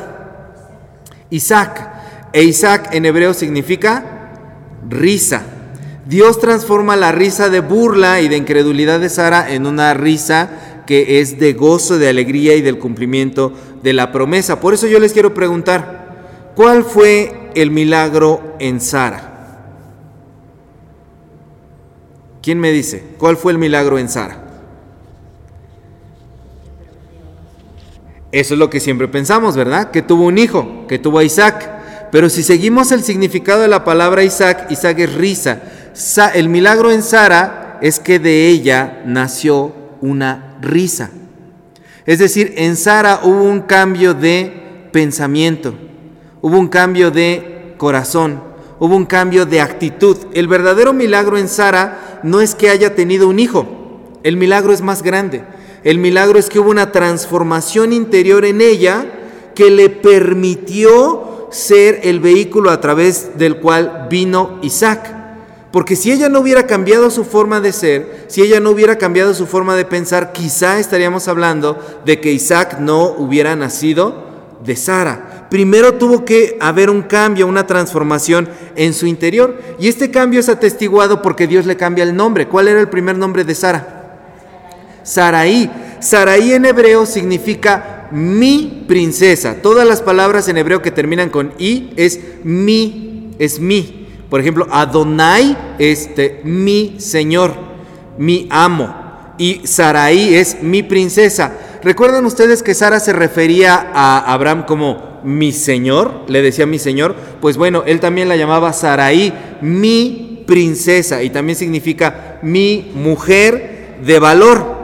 Isaac. 1.30 1.94
E 2.32 2.42
Isaac 2.42 2.90
en 2.92 3.06
hebreo 3.06 3.34
significa 3.34 4.15
risa. 4.88 5.42
Dios 6.06 6.38
transforma 6.38 6.96
la 6.96 7.12
risa 7.12 7.48
de 7.48 7.60
burla 7.60 8.20
y 8.20 8.28
de 8.28 8.36
incredulidad 8.36 9.00
de 9.00 9.08
Sara 9.08 9.52
en 9.52 9.66
una 9.66 9.92
risa 9.94 10.84
que 10.86 11.20
es 11.20 11.38
de 11.38 11.52
gozo, 11.52 11.98
de 11.98 12.08
alegría 12.08 12.54
y 12.54 12.62
del 12.62 12.78
cumplimiento 12.78 13.52
de 13.82 13.92
la 13.92 14.12
promesa. 14.12 14.60
Por 14.60 14.72
eso 14.72 14.86
yo 14.86 15.00
les 15.00 15.12
quiero 15.12 15.34
preguntar, 15.34 16.52
¿cuál 16.54 16.84
fue 16.84 17.50
el 17.54 17.70
milagro 17.70 18.54
en 18.60 18.80
Sara? 18.80 19.32
¿Quién 22.40 22.60
me 22.60 22.70
dice? 22.70 23.02
¿Cuál 23.18 23.36
fue 23.36 23.50
el 23.50 23.58
milagro 23.58 23.98
en 23.98 24.08
Sara? 24.08 24.44
Eso 28.30 28.54
es 28.54 28.60
lo 28.60 28.70
que 28.70 28.80
siempre 28.80 29.08
pensamos, 29.08 29.56
¿verdad? 29.56 29.90
Que 29.90 30.02
tuvo 30.02 30.26
un 30.26 30.38
hijo, 30.38 30.84
que 30.86 30.98
tuvo 30.98 31.18
a 31.18 31.24
Isaac. 31.24 31.75
Pero 32.16 32.30
si 32.30 32.42
seguimos 32.42 32.92
el 32.92 33.04
significado 33.04 33.60
de 33.60 33.68
la 33.68 33.84
palabra 33.84 34.24
Isaac, 34.24 34.68
Isaac 34.70 35.00
es 35.00 35.12
risa. 35.12 35.60
El 36.32 36.48
milagro 36.48 36.90
en 36.90 37.02
Sara 37.02 37.78
es 37.82 38.00
que 38.00 38.18
de 38.18 38.48
ella 38.48 39.02
nació 39.04 39.74
una 40.00 40.56
risa. 40.62 41.10
Es 42.06 42.18
decir, 42.18 42.54
en 42.56 42.76
Sara 42.76 43.20
hubo 43.22 43.42
un 43.42 43.60
cambio 43.60 44.14
de 44.14 44.88
pensamiento, 44.92 45.74
hubo 46.40 46.58
un 46.58 46.68
cambio 46.68 47.10
de 47.10 47.74
corazón, 47.76 48.42
hubo 48.78 48.96
un 48.96 49.04
cambio 49.04 49.44
de 49.44 49.60
actitud. 49.60 50.16
El 50.32 50.48
verdadero 50.48 50.94
milagro 50.94 51.36
en 51.36 51.48
Sara 51.50 52.20
no 52.22 52.40
es 52.40 52.54
que 52.54 52.70
haya 52.70 52.94
tenido 52.94 53.28
un 53.28 53.38
hijo, 53.38 54.10
el 54.22 54.38
milagro 54.38 54.72
es 54.72 54.80
más 54.80 55.02
grande. 55.02 55.44
El 55.84 55.98
milagro 55.98 56.38
es 56.38 56.48
que 56.48 56.60
hubo 56.60 56.70
una 56.70 56.92
transformación 56.92 57.92
interior 57.92 58.46
en 58.46 58.62
ella 58.62 59.04
que 59.54 59.70
le 59.70 59.90
permitió 59.90 61.35
ser 61.56 62.00
el 62.04 62.20
vehículo 62.20 62.70
a 62.70 62.80
través 62.80 63.38
del 63.38 63.56
cual 63.56 64.08
vino 64.10 64.58
Isaac. 64.62 65.14
Porque 65.72 65.96
si 65.96 66.12
ella 66.12 66.28
no 66.28 66.40
hubiera 66.40 66.66
cambiado 66.66 67.10
su 67.10 67.24
forma 67.24 67.60
de 67.60 67.72
ser, 67.72 68.26
si 68.28 68.42
ella 68.42 68.60
no 68.60 68.70
hubiera 68.70 68.96
cambiado 68.98 69.34
su 69.34 69.46
forma 69.46 69.74
de 69.74 69.84
pensar, 69.84 70.32
quizá 70.32 70.78
estaríamos 70.78 71.28
hablando 71.28 71.78
de 72.04 72.20
que 72.20 72.32
Isaac 72.32 72.78
no 72.78 73.06
hubiera 73.06 73.56
nacido 73.56 74.26
de 74.64 74.76
Sara. 74.76 75.46
Primero 75.50 75.94
tuvo 75.94 76.24
que 76.24 76.58
haber 76.60 76.90
un 76.90 77.02
cambio, 77.02 77.46
una 77.46 77.66
transformación 77.66 78.48
en 78.74 78.92
su 78.92 79.06
interior. 79.06 79.58
Y 79.78 79.88
este 79.88 80.10
cambio 80.10 80.40
es 80.40 80.48
atestiguado 80.48 81.22
porque 81.22 81.46
Dios 81.46 81.64
le 81.66 81.76
cambia 81.76 82.04
el 82.04 82.14
nombre. 82.14 82.48
¿Cuál 82.48 82.68
era 82.68 82.80
el 82.80 82.88
primer 82.88 83.16
nombre 83.16 83.44
de 83.44 83.54
Sara? 83.54 84.18
Saraí. 85.02 85.70
Saraí 86.00 86.52
en 86.52 86.66
hebreo 86.66 87.06
significa 87.06 87.95
mi 88.10 88.84
princesa. 88.86 89.56
Todas 89.62 89.86
las 89.86 90.02
palabras 90.02 90.48
en 90.48 90.56
hebreo 90.56 90.82
que 90.82 90.90
terminan 90.90 91.30
con 91.30 91.52
i 91.58 91.90
es 91.96 92.20
mi, 92.44 93.30
es 93.38 93.60
mi. 93.60 94.06
Por 94.28 94.40
ejemplo, 94.40 94.66
Adonai, 94.70 95.56
este, 95.78 96.40
mi 96.44 96.96
Señor, 96.98 97.54
mi 98.18 98.46
amo. 98.50 99.04
y 99.38 99.66
Saraí 99.66 100.34
es 100.34 100.62
mi 100.62 100.82
princesa. 100.82 101.52
¿Recuerdan 101.82 102.24
ustedes 102.24 102.62
que 102.62 102.74
Sara 102.74 103.00
se 103.00 103.12
refería 103.12 103.92
a 103.94 104.32
Abraham 104.32 104.64
como 104.66 105.20
mi 105.24 105.52
señor? 105.52 106.24
Le 106.28 106.42
decía 106.42 106.66
mi 106.66 106.78
señor. 106.78 107.14
Pues 107.40 107.56
bueno, 107.56 107.84
él 107.86 108.00
también 108.00 108.28
la 108.28 108.36
llamaba 108.36 108.72
Saraí, 108.72 109.32
mi 109.60 110.42
princesa, 110.46 111.22
y 111.22 111.30
también 111.30 111.56
significa 111.56 112.38
mi 112.42 112.90
mujer 112.94 113.98
de 114.04 114.18
valor. 114.18 114.75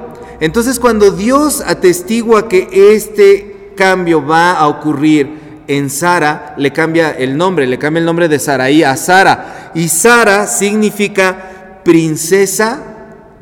Entonces 0.42 0.80
cuando 0.80 1.12
Dios 1.12 1.62
atestigua 1.64 2.49
que 2.49 2.68
este 2.96 3.75
cambio 3.76 4.26
va 4.26 4.54
a 4.54 4.66
ocurrir 4.66 5.62
en 5.68 5.88
Sara, 5.88 6.56
le 6.58 6.72
cambia 6.72 7.12
el 7.12 7.37
nombre, 7.37 7.64
le 7.64 7.78
cambia 7.78 8.00
el 8.00 8.04
nombre 8.04 8.28
de 8.28 8.40
Saraí 8.40 8.82
a 8.82 8.96
Sara. 8.96 9.70
Y 9.72 9.87
Sara 9.87 10.49
significa 10.49 11.80
princesa 11.84 12.82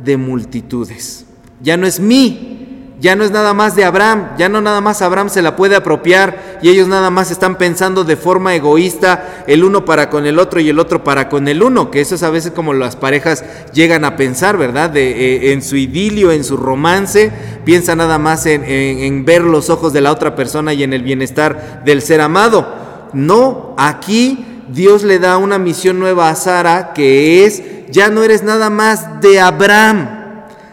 de 0.05 0.19
multitudes. 0.19 1.25
Ya 1.63 1.79
no 1.79 1.87
es 1.87 2.01
mí, 2.01 2.60
ya 3.01 3.17
no 3.17 3.25
es 3.25 3.31
nada 3.31 3.55
más 3.55 3.75
de 3.75 3.85
Abraham, 3.85 4.33
ya 4.37 4.51
no 4.51 4.61
nada 4.61 4.83
más 4.83 5.01
Abraham 5.01 5.31
se 5.31 5.41
la 5.41 5.57
puede 5.57 5.75
apropiar 5.75 6.59
y 6.61 6.69
ellos 6.69 6.87
nada 6.87 7.09
más 7.09 7.31
están 7.31 7.57
pensando 7.57 8.05
de 8.05 8.17
forma 8.17 8.55
egoísta 8.55 9.45
el 9.47 9.65
uno 9.65 9.87
para 9.87 10.11
con 10.11 10.27
el 10.27 10.39
otro 10.39 10.61
y 10.61 10.69
el 10.69 10.79
otro 10.79 11.03
para 11.03 11.31
con 11.31 11.49
el 11.49 11.63
uno, 11.63 11.91
que 11.91 12.03
eso 12.03 12.15
es 12.15 12.23
a 12.23 12.29
veces 12.31 12.53
como 12.53 12.75
las 12.75 12.97
parejas 12.97 13.43
llegan 13.73 14.05
a 14.05 14.17
pensar, 14.17 14.59
¿verdad? 14.59 14.95
Eh, 14.97 15.53
en 15.53 15.63
su 15.63 15.77
idilio, 15.77 16.31
en 16.31 16.45
su 16.45 16.59
romance, 16.59 17.33
piensa 17.65 17.97
nada 17.97 18.19
más 18.19 18.45
en, 18.45 18.65
en 18.65 19.25
ver 19.25 19.43
los 19.43 19.71
ojos 19.71 19.95
de 19.95 20.03
la 20.03 20.13
otra 20.13 20.35
persona 20.35 20.75
y 20.75 20.83
en 20.83 20.93
el 20.93 21.03
bienestar 21.03 21.83
del 21.87 22.03
ser 22.03 22.21
amado. 22.21 23.09
No, 23.15 23.75
aquí 23.79 24.45
Dios 24.69 25.05
le 25.05 25.19
da 25.19 25.39
una 25.39 25.59
misión 25.59 25.99
nueva 25.99 26.29
a 26.29 26.35
Sara 26.35 26.93
que 26.93 27.47
es 27.47 27.63
ya 27.91 28.11
no 28.11 28.23
eres 28.23 28.43
nada 28.43 28.69
más 28.69 29.23
de 29.23 29.41
Abraham. 29.41 30.21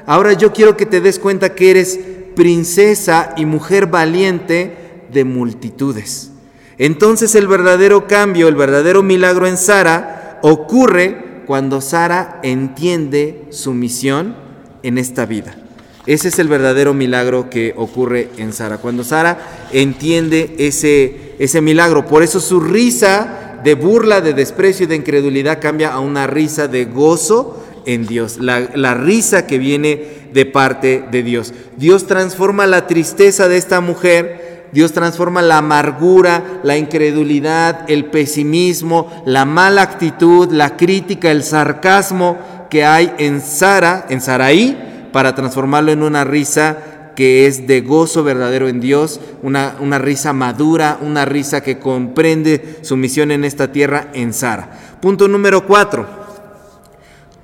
Ahora 0.06 0.34
yo 0.34 0.54
quiero 0.54 0.78
que 0.78 0.86
te 0.86 1.02
des 1.02 1.20
cuenta 1.20 1.56
que 1.56 1.72
eres 1.72 2.00
princesa 2.38 3.34
y 3.36 3.46
mujer 3.46 3.88
valiente 3.88 4.78
de 5.12 5.26
multitudes. 5.26 6.30
Entonces 6.78 7.34
el 7.34 7.48
verdadero 7.48 8.06
cambio, 8.06 8.48
el 8.48 8.56
verdadero 8.56 9.02
milagro 9.02 9.48
en 9.48 9.58
Sara 9.58 10.40
ocurre 10.44 11.42
cuando 11.48 11.82
Sara 11.82 12.40
entiende 12.44 13.48
su 13.50 13.74
misión 13.74 14.36
en 14.84 15.00
esta 15.00 15.26
vida. 15.26 15.58
Ese 16.06 16.28
es 16.28 16.38
el 16.38 16.48
verdadero 16.48 16.94
milagro 16.94 17.50
que 17.50 17.74
ocurre 17.76 18.30
en 18.38 18.54
Sara. 18.54 18.78
Cuando 18.78 19.04
Sara 19.04 19.68
entiende 19.74 20.56
ese, 20.60 21.34
ese 21.40 21.60
milagro. 21.60 22.06
Por 22.06 22.22
eso 22.22 22.40
su 22.40 22.60
risa 22.60 23.60
de 23.64 23.74
burla, 23.74 24.22
de 24.22 24.34
desprecio 24.34 24.84
y 24.84 24.88
de 24.88 24.96
incredulidad 24.96 25.60
cambia 25.60 25.92
a 25.92 26.00
una 26.00 26.28
risa 26.28 26.68
de 26.68 26.86
gozo 26.86 27.64
en 27.88 28.06
Dios, 28.06 28.38
la, 28.40 28.94
risa 28.94 29.48
que 29.48 29.58
viene 29.58 30.28
de 30.34 30.46
parte 30.46 31.06
de 31.10 31.24
Dios. 31.24 31.54
Dios 31.78 32.06
transforma 32.06 32.68
la 32.68 32.86
tristeza 32.86 33.48
de 33.48 33.56
esta 33.56 33.80
mujer, 33.80 34.68
Dios 34.74 34.92
transforma 34.92 35.42
la 35.42 35.60
amargura, 35.60 36.60
la 36.64 36.78
incredulidad, 36.78 37.90
el 37.90 38.06
pesimismo, 38.06 39.24
la 39.26 39.46
mala 39.46 39.84
actitud, 39.84 40.52
la 40.52 40.76
crítica, 40.76 41.32
el 41.32 41.44
sarcasmo 41.44 42.38
que 42.70 42.84
hay 42.84 43.14
en 43.20 43.40
Sara, 43.40 44.06
en 44.10 44.20
Saraí, 44.20 45.10
para 45.14 45.34
transformarlo 45.34 45.94
en 45.94 46.04
una 46.04 46.26
risa 46.26 47.14
que 47.16 47.48
es 47.48 47.68
de 47.68 47.80
gozo 47.80 48.22
verdadero 48.22 48.68
en 48.68 48.82
Dios, 48.82 49.22
una, 49.42 49.78
una 49.80 49.98
risa 49.98 50.34
madura, 50.34 51.00
una 51.02 51.24
risa 51.24 51.62
que 51.62 51.80
comprende 51.80 52.80
su 52.82 52.98
misión 52.98 53.32
en 53.32 53.46
esta 53.46 53.72
tierra 53.72 54.10
en 54.14 54.34
Sara. 54.34 54.70
Punto 55.00 55.30
número 55.30 55.66
cuatro. 55.66 56.27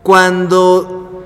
Cuando 0.03 1.23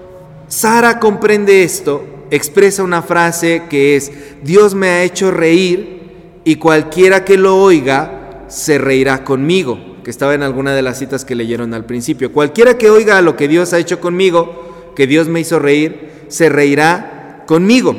Sara 0.48 1.00
comprende 1.00 1.64
esto, 1.64 2.06
expresa 2.30 2.84
una 2.84 3.02
frase 3.02 3.64
que 3.70 3.96
es, 3.96 4.12
Dios 4.44 4.76
me 4.76 4.90
ha 4.90 5.04
hecho 5.04 5.32
reír 5.32 6.42
y 6.44 6.58
cualquiera 6.58 7.26
que 7.26 7.38
lo 7.38 7.58
oiga 7.58 8.46
se 8.48 8.78
reirá 8.78 9.24
conmigo, 9.24 9.80
que 10.04 10.12
estaba 10.12 10.36
en 10.36 10.44
alguna 10.44 10.76
de 10.76 10.84
las 10.84 11.00
citas 11.00 11.26
que 11.26 11.34
leyeron 11.34 11.74
al 11.74 11.86
principio. 11.86 12.32
Cualquiera 12.32 12.78
que 12.78 12.92
oiga 12.92 13.20
lo 13.22 13.36
que 13.36 13.48
Dios 13.48 13.74
ha 13.74 13.80
hecho 13.80 14.00
conmigo, 14.00 14.94
que 14.96 15.08
Dios 15.08 15.28
me 15.28 15.40
hizo 15.40 15.58
reír, 15.58 16.12
se 16.28 16.48
reirá 16.48 17.44
conmigo. 17.48 17.96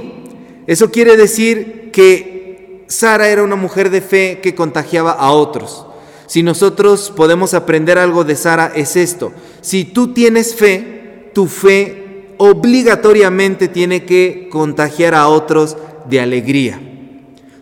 Eso 0.68 0.92
quiere 0.92 1.16
decir 1.16 1.90
que 1.92 2.84
Sara 2.86 3.28
era 3.28 3.42
una 3.42 3.56
mujer 3.56 3.90
de 3.90 4.00
fe 4.00 4.38
que 4.40 4.54
contagiaba 4.54 5.10
a 5.10 5.32
otros. 5.32 5.87
Si 6.28 6.42
nosotros 6.42 7.10
podemos 7.16 7.54
aprender 7.54 7.98
algo 7.98 8.22
de 8.22 8.36
Sara 8.36 8.70
es 8.74 8.96
esto. 8.96 9.32
Si 9.62 9.84
tú 9.84 10.12
tienes 10.12 10.54
fe, 10.54 11.30
tu 11.34 11.46
fe 11.46 12.34
obligatoriamente 12.36 13.66
tiene 13.66 14.04
que 14.04 14.48
contagiar 14.52 15.14
a 15.14 15.28
otros 15.28 15.78
de 16.08 16.20
alegría. 16.20 16.80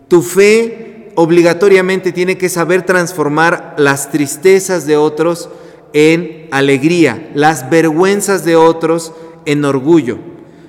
Tu 0.09 0.21
fe 0.21 1.11
obligatoriamente 1.15 2.11
tiene 2.11 2.37
que 2.37 2.49
saber 2.49 2.83
transformar 2.83 3.73
las 3.77 4.11
tristezas 4.11 4.85
de 4.85 4.97
otros 4.97 5.49
en 5.93 6.49
alegría, 6.51 7.31
las 7.33 7.69
vergüenzas 7.69 8.43
de 8.43 8.57
otros 8.57 9.13
en 9.45 9.63
orgullo, 9.63 10.19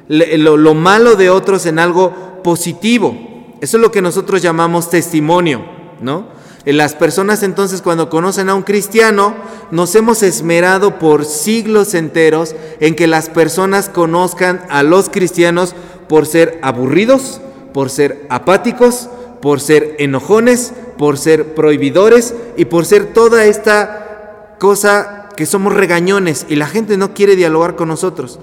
lo, 0.09 0.75
malo 0.75 1.17
de 1.17 1.31
otros 1.31 1.67
en 1.67 1.81
algo 1.81 2.41
positivo. 2.45 3.17
Eso 3.61 3.77
es 3.77 3.81
lo 3.81 3.91
que 3.91 4.01
nosotros 4.01 4.41
llamamos 4.41 4.89
testimonio, 4.89 5.65
¿no? 6.01 6.38
Eh, 6.65 6.73
las 6.73 6.95
personas 6.95 7.43
entonces 7.43 7.83
cuando 7.83 8.11
conocen 8.11 8.49
a 8.49 8.55
un 8.55 8.63
cristiano, 8.63 9.35
nos 9.71 9.95
hemos 9.95 10.23
esmerado 10.23 10.99
por 10.99 11.25
siglos 11.25 11.95
enteros 11.95 12.55
en 12.81 12.95
que 12.95 13.07
las 13.07 13.29
personas 13.29 13.89
conozcan 13.89 14.63
a 14.69 14.83
los 14.83 15.09
cristianos 15.09 15.75
por 16.09 16.27
ser 16.27 16.59
aburridos, 16.63 17.41
por 17.73 17.91
ser 17.91 18.27
apáticos, 18.29 19.09
por 19.41 19.61
ser 19.61 19.97
enojones, 19.99 20.73
por 20.97 21.19
ser 21.19 21.55
prohibidores 21.55 22.35
y 22.57 22.65
por 22.65 22.85
ser 22.85 23.13
toda 23.13 23.45
esta 23.45 24.57
cosa 24.59 25.29
que 25.37 25.47
somos 25.47 25.73
regañones 25.73 26.47
y 26.49 26.57
la 26.57 26.67
gente 26.67 26.97
no 26.97 27.15
quiere 27.15 27.37
dialogar 27.37 27.77
con 27.77 27.89
nosotros. 27.89 28.41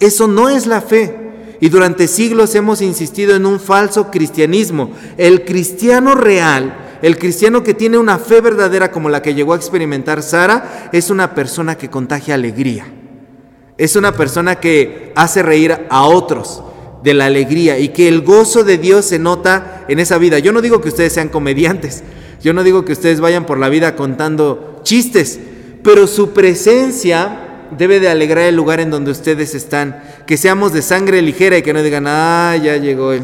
Eso 0.00 0.26
no 0.26 0.48
es 0.48 0.66
la 0.66 0.80
fe. 0.80 1.56
Y 1.60 1.68
durante 1.68 2.08
siglos 2.08 2.56
hemos 2.56 2.82
insistido 2.82 3.36
en 3.36 3.46
un 3.46 3.60
falso 3.60 4.10
cristianismo. 4.10 4.90
El 5.16 5.44
cristiano 5.44 6.16
real, 6.16 6.91
el 7.02 7.18
cristiano 7.18 7.62
que 7.62 7.74
tiene 7.74 7.98
una 7.98 8.18
fe 8.18 8.40
verdadera 8.40 8.90
como 8.90 9.08
la 9.08 9.20
que 9.22 9.34
llegó 9.34 9.52
a 9.52 9.56
experimentar 9.56 10.22
Sara, 10.22 10.88
es 10.92 11.10
una 11.10 11.34
persona 11.34 11.76
que 11.76 11.90
contagia 11.90 12.34
alegría. 12.34 12.86
Es 13.76 13.96
una 13.96 14.12
persona 14.12 14.56
que 14.56 15.12
hace 15.16 15.42
reír 15.42 15.76
a 15.90 16.04
otros 16.04 16.62
de 17.02 17.14
la 17.14 17.26
alegría 17.26 17.78
y 17.78 17.88
que 17.88 18.06
el 18.06 18.22
gozo 18.22 18.62
de 18.62 18.78
Dios 18.78 19.04
se 19.04 19.18
nota 19.18 19.84
en 19.88 19.98
esa 19.98 20.18
vida. 20.18 20.38
Yo 20.38 20.52
no 20.52 20.60
digo 20.60 20.80
que 20.80 20.88
ustedes 20.88 21.12
sean 21.12 21.28
comediantes, 21.28 22.04
yo 22.42 22.52
no 22.52 22.62
digo 22.62 22.84
que 22.84 22.92
ustedes 22.92 23.20
vayan 23.20 23.46
por 23.46 23.58
la 23.58 23.68
vida 23.68 23.96
contando 23.96 24.80
chistes, 24.84 25.40
pero 25.82 26.06
su 26.06 26.30
presencia 26.30 27.66
debe 27.76 28.00
de 28.00 28.08
alegrar 28.08 28.44
el 28.44 28.56
lugar 28.56 28.80
en 28.80 28.90
donde 28.90 29.10
ustedes 29.10 29.54
están. 29.54 30.02
Que 30.26 30.36
seamos 30.36 30.72
de 30.72 30.82
sangre 30.82 31.22
ligera 31.22 31.58
y 31.58 31.62
que 31.62 31.72
no 31.72 31.82
digan, 31.82 32.04
ah, 32.06 32.56
ya 32.62 32.76
llegó 32.76 33.12
el 33.12 33.22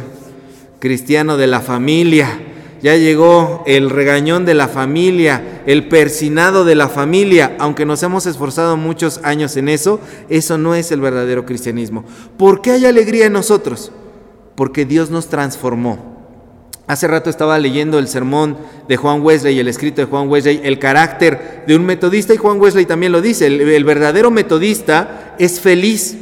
cristiano 0.79 1.37
de 1.37 1.47
la 1.47 1.61
familia, 1.61 2.41
ya 2.83 2.97
llegó 2.97 3.63
el 3.67 3.91
regañón 3.91 4.45
de 4.45 4.55
la 4.55 4.69
familia, 4.69 5.63
el 5.67 5.89
persinado 5.89 6.65
de 6.65 6.75
la 6.75 6.89
familia. 6.89 7.57
Aunque 7.59 7.85
nos 7.85 8.03
hemos 8.03 8.27
esforzado 8.27 8.77
muchos 8.77 9.21
años 9.23 9.57
en 9.57 9.69
eso, 9.69 10.01
eso 10.29 10.59
no 10.59 10.75
es 10.75 10.93
el 10.93 11.01
verdadero 11.01 11.45
cristianismo. 11.45 12.05
¿Por 12.37 12.63
qué 12.63 12.73
hay 12.73 12.87
alegría 12.87 13.27
en 13.27 13.33
nosotros? 13.33 13.93
Porque 14.55 14.85
Dios 14.85 15.11
nos 15.11 15.29
transformó. 15.29 16.19
Hace 16.89 17.07
rato 17.07 17.29
estaba 17.29 17.59
leyendo 17.59 17.99
el 17.99 18.09
sermón 18.09 18.57
de 18.89 18.97
Juan 18.97 19.21
Wesley, 19.21 19.59
el 19.59 19.69
escrito 19.69 20.01
de 20.01 20.07
Juan 20.07 20.27
Wesley, 20.27 20.63
el 20.65 20.79
carácter 20.79 21.65
de 21.67 21.77
un 21.77 21.85
metodista, 21.85 22.33
y 22.33 22.39
Juan 22.39 22.59
Wesley 22.59 22.87
también 22.87 23.13
lo 23.13 23.21
dice, 23.21 23.47
el, 23.47 23.85
verdadero 23.85 24.31
metodista 24.31 25.35
es 25.39 25.61
feliz. 25.61 26.17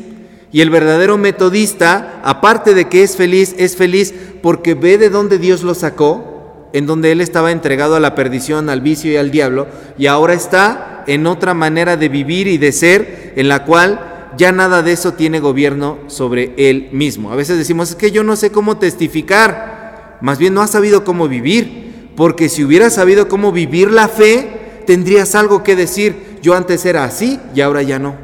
Y 0.51 0.63
el 0.63 0.71
verdadero 0.71 1.19
metodista, 1.19 2.21
aparte 2.25 2.75
de 2.75 2.89
que 2.89 3.05
es 3.05 3.15
feliz, 3.15 3.55
es 3.59 3.77
feliz 3.77 4.13
porque 4.43 4.75
ve 4.75 4.99
de 4.99 5.09
dónde 5.09 5.39
Dios 5.39 5.63
lo 5.63 5.75
sacó, 5.77 6.36
en 6.77 6.85
donde 6.85 7.11
él 7.11 7.23
estaba 7.23 7.53
entregado 7.53 7.97
a 7.97 8.01
la 8.01 8.15
perdición, 8.15 8.69
al 8.69 8.83
vicio 8.83 9.11
y 9.11 9.17
al 9.17 9.31
diablo, 9.31 9.67
y 9.97 10.09
ahora 10.09 10.35
está 10.35 11.05
en 11.07 11.27
otra 11.27 11.55
manera 11.55 11.97
de 11.97 12.11
vivir 12.11 12.47
y 12.49 12.59
de 12.59 12.71
ser, 12.73 13.33
en 13.37 13.49
la 13.49 13.65
cual 13.65 14.33
ya 14.37 14.53
nada 14.53 14.83
de 14.83 14.93
eso 14.93 15.15
tiene 15.15 15.41
gobierno 15.41 15.99
sobre 16.09 16.53
él 16.59 16.91
mismo. 16.93 17.33
A 17.33 17.37
veces 17.37 17.57
decimos, 17.57 17.89
es 17.89 17.97
que 17.97 18.11
yo 18.11 18.23
no 18.23 18.37
sé 18.37 18.51
cómo 18.51 18.77
testificar 18.77 19.77
más 20.21 20.39
bien 20.39 20.53
no 20.53 20.61
has 20.61 20.71
sabido 20.71 21.03
cómo 21.03 21.29
vivir, 21.29 22.11
porque 22.15 22.51
si 22.51 22.63
hubieras 22.63 22.95
sabido 22.95 23.27
cómo 23.27 23.53
vivir 23.53 23.91
la 23.91 24.09
fe, 24.09 24.83
tendrías 24.87 25.35
algo 25.35 25.63
que 25.63 25.77
decir, 25.77 26.39
yo 26.43 26.55
antes 26.55 26.85
era 26.85 27.05
así 27.05 27.41
y 27.55 27.61
ahora 27.63 27.83
ya 27.83 27.99
no. 27.99 28.17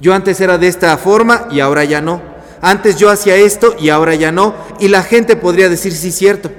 Yo 0.00 0.12
antes 0.12 0.38
era 0.40 0.58
de 0.58 0.68
esta 0.68 0.96
forma 0.98 1.48
y 1.50 1.60
ahora 1.60 1.84
ya 1.84 2.00
no. 2.00 2.20
Antes 2.60 2.96
yo 2.96 3.10
hacía 3.10 3.36
esto 3.36 3.74
y 3.78 3.90
ahora 3.90 4.14
ya 4.14 4.32
no. 4.32 4.54
Y 4.80 4.88
la 4.88 5.02
gente 5.02 5.36
podría 5.36 5.68
decir, 5.68 5.92
sí, 5.92 6.10
cierto. 6.12 6.50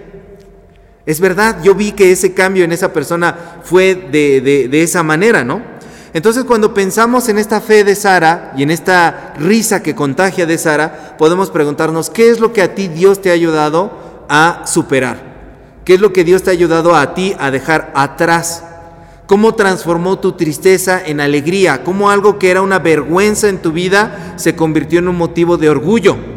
Es 1.05 1.19
verdad, 1.19 1.61
yo 1.63 1.75
vi 1.75 1.91
que 1.91 2.11
ese 2.11 2.33
cambio 2.33 2.63
en 2.63 2.71
esa 2.71 2.91
persona 2.91 3.59
fue 3.63 3.93
de, 3.93 4.69
esa 4.81 5.03
manera, 5.03 5.43
¿no? 5.43 5.61
Entonces 6.13 6.45
cuando 6.45 6.73
pensamos 6.73 7.29
en 7.29 7.37
esta 7.37 7.61
fe 7.61 7.83
de 7.83 7.95
Sara 7.95 8.53
y 8.57 8.63
en 8.63 8.71
esta 8.71 9.33
risa 9.37 9.83
que 9.83 9.93
contagia 9.93 10.45
de 10.45 10.57
Sara, 10.57 11.15
podemos 11.17 11.51
preguntarnos, 11.51 12.09
¿qué 12.09 12.29
es 12.29 12.39
lo 12.39 12.53
que 12.53 12.61
a 12.61 12.73
ti 12.73 12.87
Dios 12.87 13.21
te 13.21 13.29
ha 13.29 13.33
ayudado 13.33 14.25
a 14.29 14.63
superar? 14.65 15.35
¿Qué 15.83 15.95
es 15.95 15.99
lo 15.99 16.13
que 16.13 16.23
Dios 16.23 16.41
te 16.41 16.49
ha 16.49 16.53
ayudado 16.53 16.95
a 16.95 17.13
ti 17.13 17.35
a 17.37 17.51
dejar 17.51 17.91
atrás? 17.95 18.63
¿Cómo 19.27 19.53
transformó 19.55 20.19
tu 20.19 20.31
tristeza 20.31 21.01
en 21.05 21.19
alegría? 21.19 21.83
¿Cómo 21.83 22.09
algo 22.09 22.39
que 22.39 22.49
era 22.49 22.61
una 22.61 22.79
vergüenza 22.79 23.49
en 23.49 23.61
tu 23.61 23.71
vida 23.71 24.33
se 24.37 24.55
convirtió 24.55 24.99
en 24.99 25.09
un 25.09 25.17
motivo 25.17 25.57
de 25.57 25.69
orgullo? 25.69 26.34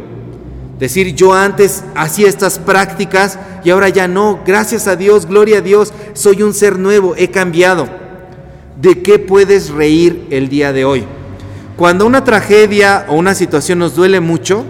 Decir, 0.79 1.15
yo 1.15 1.35
antes 1.35 1.83
hacía 1.97 2.29
estas 2.29 2.59
prácticas 2.59 3.39
y 3.65 3.71
ahora 3.71 3.89
ya 3.89 4.07
no. 4.07 4.41
Gracias 4.47 4.87
a 4.87 4.95
Dios, 4.95 5.27
gloria 5.27 5.59
a 5.59 5.61
Dios, 5.63 5.93
soy 6.13 6.43
un 6.43 6.55
ser 6.55 6.79
nuevo, 6.79 7.15
he 7.17 7.31
cambiado. 7.31 7.89
¿De 8.81 9.03
qué 9.03 9.19
puedes 9.19 9.71
reír 9.71 10.29
el 10.31 10.49
día 10.49 10.73
de 10.73 10.85
hoy? 10.85 11.05
Cuando 11.77 12.07
una 12.07 12.23
tragedia 12.23 13.07
o 13.09 13.15
una 13.15 13.35
situación 13.35 13.81
nos 13.81 13.97
duele 13.97 14.21
mucho, 14.21 14.65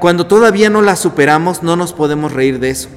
cuando 0.00 0.26
todavía 0.26 0.70
no 0.70 0.80
la 0.80 0.96
superamos, 0.96 1.62
no 1.62 1.76
nos 1.76 1.92
podemos 1.92 2.32
reír 2.32 2.58
de 2.60 2.70
eso. 2.70 2.88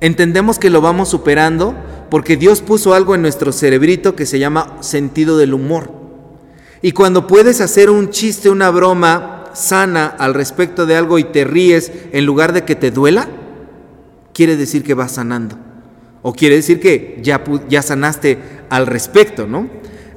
Entendemos 0.00 0.58
que 0.58 0.68
lo 0.68 0.82
vamos 0.82 1.08
superando 1.08 1.74
porque 2.10 2.36
Dios 2.36 2.60
puso 2.60 2.92
algo 2.92 3.14
en 3.14 3.22
nuestro 3.22 3.52
cerebrito 3.52 4.14
que 4.14 4.26
se 4.26 4.38
llama 4.38 4.76
sentido 4.80 5.38
del 5.38 5.54
humor. 5.54 5.90
Y 6.82 6.92
cuando 6.92 7.26
puedes 7.26 7.60
hacer 7.60 7.90
un 7.90 8.10
chiste, 8.10 8.50
una 8.50 8.70
broma 8.70 9.37
sana 9.58 10.06
al 10.06 10.34
respecto 10.34 10.86
de 10.86 10.96
algo 10.96 11.18
y 11.18 11.24
te 11.24 11.44
ríes 11.44 11.92
en 12.12 12.24
lugar 12.24 12.52
de 12.52 12.64
que 12.64 12.76
te 12.76 12.90
duela, 12.90 13.28
quiere 14.32 14.56
decir 14.56 14.84
que 14.84 14.94
vas 14.94 15.12
sanando. 15.12 15.56
O 16.22 16.32
quiere 16.32 16.56
decir 16.56 16.80
que 16.80 17.18
ya, 17.22 17.42
ya 17.68 17.82
sanaste 17.82 18.38
al 18.70 18.86
respecto, 18.86 19.46
¿no? 19.46 19.68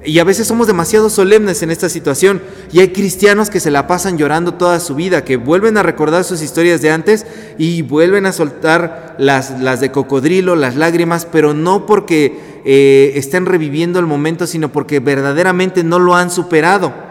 Y 0.03 0.17
a 0.17 0.23
veces 0.23 0.47
somos 0.47 0.65
demasiado 0.65 1.11
solemnes 1.11 1.61
en 1.61 1.69
esta 1.69 1.87
situación 1.87 2.41
y 2.71 2.79
hay 2.79 2.87
cristianos 2.87 3.51
que 3.51 3.59
se 3.59 3.69
la 3.69 3.85
pasan 3.85 4.17
llorando 4.17 4.55
toda 4.55 4.79
su 4.79 4.95
vida, 4.95 5.23
que 5.23 5.37
vuelven 5.37 5.77
a 5.77 5.83
recordar 5.83 6.23
sus 6.23 6.41
historias 6.41 6.81
de 6.81 6.89
antes 6.89 7.27
y 7.59 7.83
vuelven 7.83 8.25
a 8.25 8.31
soltar 8.31 9.15
las, 9.19 9.59
las 9.61 9.79
de 9.79 9.91
cocodrilo, 9.91 10.55
las 10.55 10.75
lágrimas, 10.75 11.27
pero 11.31 11.53
no 11.53 11.85
porque 11.85 12.61
eh, 12.65 13.13
estén 13.15 13.45
reviviendo 13.45 13.99
el 13.99 14.07
momento, 14.07 14.47
sino 14.47 14.71
porque 14.71 14.99
verdaderamente 14.99 15.83
no 15.83 15.99
lo 15.99 16.15
han 16.15 16.31
superado. 16.31 17.10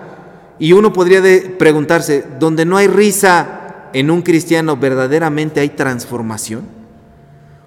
Y 0.60 0.74
uno 0.74 0.92
podría 0.92 1.22
preguntarse, 1.58 2.24
¿donde 2.38 2.66
no 2.66 2.76
hay 2.76 2.86
risa 2.86 3.88
en 3.94 4.10
un 4.10 4.20
cristiano, 4.20 4.76
verdaderamente 4.76 5.58
hay 5.58 5.70
transformación? 5.70 6.64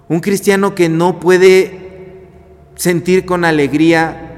Un 0.08 0.20
cristiano 0.20 0.76
que 0.76 0.88
no 0.88 1.18
puede 1.18 2.28
sentir 2.76 3.26
con 3.26 3.44
alegría 3.44 4.30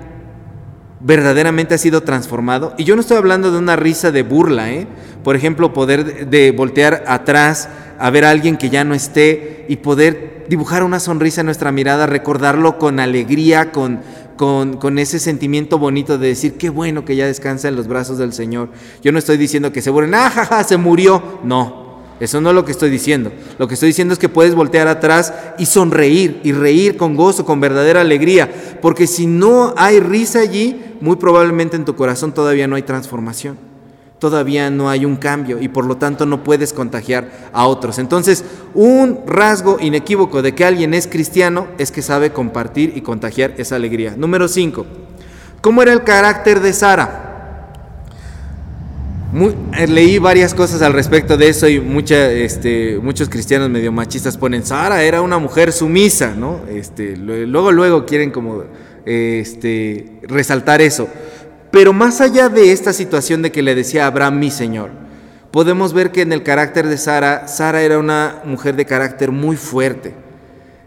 verdaderamente 1.01 1.75
ha 1.75 1.79
sido 1.79 2.03
transformado. 2.03 2.75
Y 2.79 2.85
yo 2.85 2.97
no 2.97 3.03
estoy 3.03 3.19
hablando 3.19 3.53
de 3.53 3.59
una 3.59 3.77
risa 3.77 4.11
de 4.11 4.23
burla, 4.23 4.73
¿eh? 4.73 4.87
Por 5.23 5.37
ejemplo, 5.37 5.75
poder 5.75 6.29
de 6.29 6.53
voltear 6.53 7.05
atrás 7.07 7.69
a 7.99 8.11
ver 8.11 8.25
a 8.25 8.31
alguien 8.31 8.57
que 8.57 8.71
ya 8.71 8.85
no 8.85 8.95
esté 8.95 9.67
y 9.69 9.77
poder 9.77 10.47
dibujar 10.49 10.83
una 10.83 11.01
sonrisa 11.01 11.43
en 11.43 11.47
nuestra 11.47 11.73
mirada, 11.73 12.07
recordarlo 12.07 12.79
con 12.79 13.01
alegría, 13.01 13.73
con, 13.73 14.01
con, 14.37 14.77
con, 14.77 14.99
ese 14.99 15.19
sentimiento 15.19 15.79
bonito 15.79 16.19
de 16.19 16.29
decir, 16.29 16.55
qué 16.55 16.71
bueno 16.71 17.05
que 17.05 17.17
ya 17.17 17.27
descansa 17.27 17.69
en 17.69 17.77
los 17.77 17.89
brazos 17.89 18.19
del 18.19 18.33
Señor. 18.33 18.69
Yo 19.03 19.13
no 19.13 19.19
estoy 19.19 19.37
diciendo 19.37 19.73
que 19.73 19.83
se 19.83 19.91
burlen, 19.91 20.15
ah, 20.15 20.31
jaja, 20.31 20.65
se 20.65 20.77
murió. 20.77 21.41
No, 21.43 21.87
eso 22.19 22.41
no 22.41 22.51
es 22.51 22.55
lo 22.55 22.65
que 22.65 22.73
estoy 22.73 22.91
diciendo. 22.91 23.31
Lo 23.59 23.69
que 23.69 23.75
estoy 23.75 23.89
diciendo 23.89 24.13
es 24.13 24.19
que 24.19 24.29
puedes 24.29 24.55
voltear 24.55 24.89
atrás 24.89 25.33
y 25.59 25.67
sonreír 25.67 26.41
y 26.45 26.53
reír 26.53 26.97
con 26.97 27.15
gozo, 27.15 27.45
con 27.45 27.61
verdadera 27.61 28.01
alegría. 28.01 28.79
Porque 28.81 29.07
si 29.07 29.27
no 29.27 29.75
hay 29.77 30.01
risa 30.01 30.41
allí, 30.41 30.81
muy 31.01 31.17
probablemente 31.17 31.77
en 31.77 31.85
tu 31.85 31.95
corazón 31.95 32.33
todavía 32.33 32.67
no 32.67 32.77
hay 32.77 32.83
transformación. 32.83 33.66
Todavía 34.27 34.71
no 34.71 34.91
hay 34.91 35.05
un 35.05 35.15
cambio 35.15 35.61
y 35.61 35.69
por 35.69 35.85
lo 35.87 35.99
tanto 35.99 36.27
no 36.27 36.43
puedes 36.43 36.73
contagiar 36.73 37.31
a 37.53 37.69
otros. 37.69 38.01
Entonces, 38.01 38.45
un 38.75 39.21
rasgo 39.25 39.79
inequívoco 39.81 40.43
de 40.43 40.53
que 40.53 40.65
alguien 40.65 40.95
es 40.95 41.07
cristiano 41.07 41.69
es 41.79 41.93
que 41.93 42.03
sabe 42.03 42.33
compartir 42.33 42.95
y 42.97 43.03
contagiar 43.03 43.55
esa 43.57 43.77
alegría. 43.77 44.15
Número 44.17 44.49
5. 44.49 44.85
¿Cómo 45.61 45.81
era 45.81 45.93
el 45.93 46.03
carácter 46.03 46.59
de 46.59 46.73
Sara? 46.73 47.71
Eh, 49.79 49.87
leí 49.87 50.19
varias 50.19 50.55
cosas 50.55 50.83
al 50.83 50.93
respecto 50.93 51.37
de 51.37 51.49
eso 51.49 51.69
y 51.69 51.81
este, 52.11 52.99
muchos 53.01 53.29
cristianos 53.29 53.71
medio 53.71 53.93
machistas 53.93 54.37
ponen, 54.37 54.67
Sara 54.67 55.05
era 55.05 55.23
una 55.23 55.39
mujer 55.39 55.71
sumisa, 55.71 56.35
¿no? 56.37 56.63
Este, 56.69 57.17
luego, 57.17 57.71
luego 57.71 58.05
quieren 58.05 58.33
como 58.33 58.65
este, 59.05 60.19
resaltar 60.23 60.83
eso. 60.83 61.09
Pero 61.71 61.93
más 61.93 62.21
allá 62.21 62.49
de 62.49 62.73
esta 62.73 62.93
situación 62.93 63.43
de 63.43 63.53
que 63.53 63.63
le 63.63 63.75
decía 63.75 64.07
Abraham 64.07 64.39
mi 64.39 64.51
Señor, 64.51 64.91
podemos 65.51 65.93
ver 65.93 66.13
que 66.13 66.23
en 66.23 66.33
el 66.33 66.43
carácter 66.43 66.87
de 66.87 66.99
Sara, 66.99 67.49
Sara 67.49 67.83
era 67.83 67.99
una 67.99 68.43
mujer 68.45 68.77
de 68.77 68.87
carácter 68.87 69.31
muy 69.33 69.57
fuerte, 69.57 70.15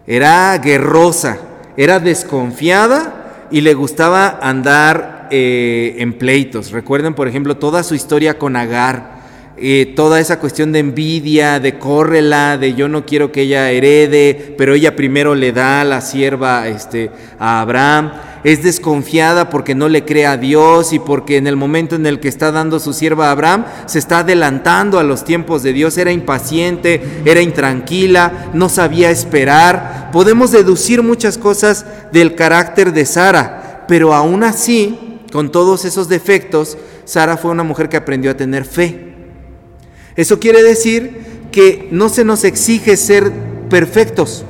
era 0.08 0.58
guerrosa, 0.58 1.38
era 1.78 2.00
desconfiada 2.00 3.48
y 3.52 3.62
le 3.62 3.74
gustaba 3.74 4.40
andar 4.42 5.28
eh, 5.32 5.96
en 6.00 6.14
pleitos. 6.14 6.72
Recuerden, 6.72 7.14
por 7.14 7.28
ejemplo, 7.28 7.58
toda 7.58 7.84
su 7.84 7.96
historia 7.96 8.38
con 8.38 8.56
Agar, 8.56 9.20
eh, 9.58 9.94
toda 9.96 10.20
esa 10.20 10.40
cuestión 10.40 10.72
de 10.72 10.80
envidia, 10.80 11.60
de 11.60 11.78
córrela, 11.78 12.58
de 12.58 12.76
yo 12.76 12.88
no 12.88 13.06
quiero 13.06 13.32
que 13.32 13.42
ella 13.42 13.70
herede, 13.72 14.56
pero 14.58 14.74
ella 14.74 14.96
primero 14.96 15.36
le 15.36 15.52
da 15.52 15.84
la 15.84 16.02
sierva 16.02 16.68
este, 16.68 17.12
a 17.38 17.62
Abraham. 17.62 18.12
Es 18.44 18.64
desconfiada 18.64 19.50
porque 19.50 19.76
no 19.76 19.90
le 19.90 20.06
cree 20.06 20.26
a 20.26 20.38
Dios 20.38 20.94
y 20.94 21.00
porque 21.00 21.38
en 21.38 21.48
el 21.48 21.56
momento 21.56 21.96
en 21.96 22.06
el 22.06 22.20
que 22.20 22.28
está 22.28 22.52
dando 22.52 22.80
su 22.80 22.94
sierva 22.94 23.28
a 23.28 23.32
Abraham 23.32 23.66
se 23.86 24.00
está 24.00 24.20
adelantando 24.20 24.98
a 25.00 25.04
los 25.04 25.26
tiempos 25.26 25.64
de 25.64 25.74
Dios. 25.74 25.98
Era 25.98 26.12
impaciente, 26.12 27.02
era 27.26 27.42
intranquila, 27.42 28.52
no 28.54 28.70
sabía 28.70 29.12
esperar. 29.12 30.10
Podemos 30.14 30.52
deducir 30.52 31.04
muchas 31.04 31.38
cosas 31.38 31.86
del 32.12 32.36
carácter 32.36 32.94
de 32.94 33.06
Sara, 33.06 33.86
pero 33.88 34.14
aún 34.14 34.44
así 34.44 35.20
con 35.32 35.52
todos 35.52 35.86
esos 35.86 36.10
defectos, 36.10 36.78
Sara 37.06 37.38
fue 37.38 37.52
una 37.52 37.64
mujer 37.64 37.90
que 37.90 37.98
aprendió 37.98 38.32
a 38.32 38.38
tener 38.38 38.66
fe. 38.66 39.14
Eso 40.16 40.40
quiere 40.40 40.64
decir 40.64 41.50
que 41.52 41.88
no 41.92 42.10
se 42.10 42.26
nos 42.26 42.44
exige 42.44 42.98
ser 42.98 43.32
perfectos. 43.70 44.46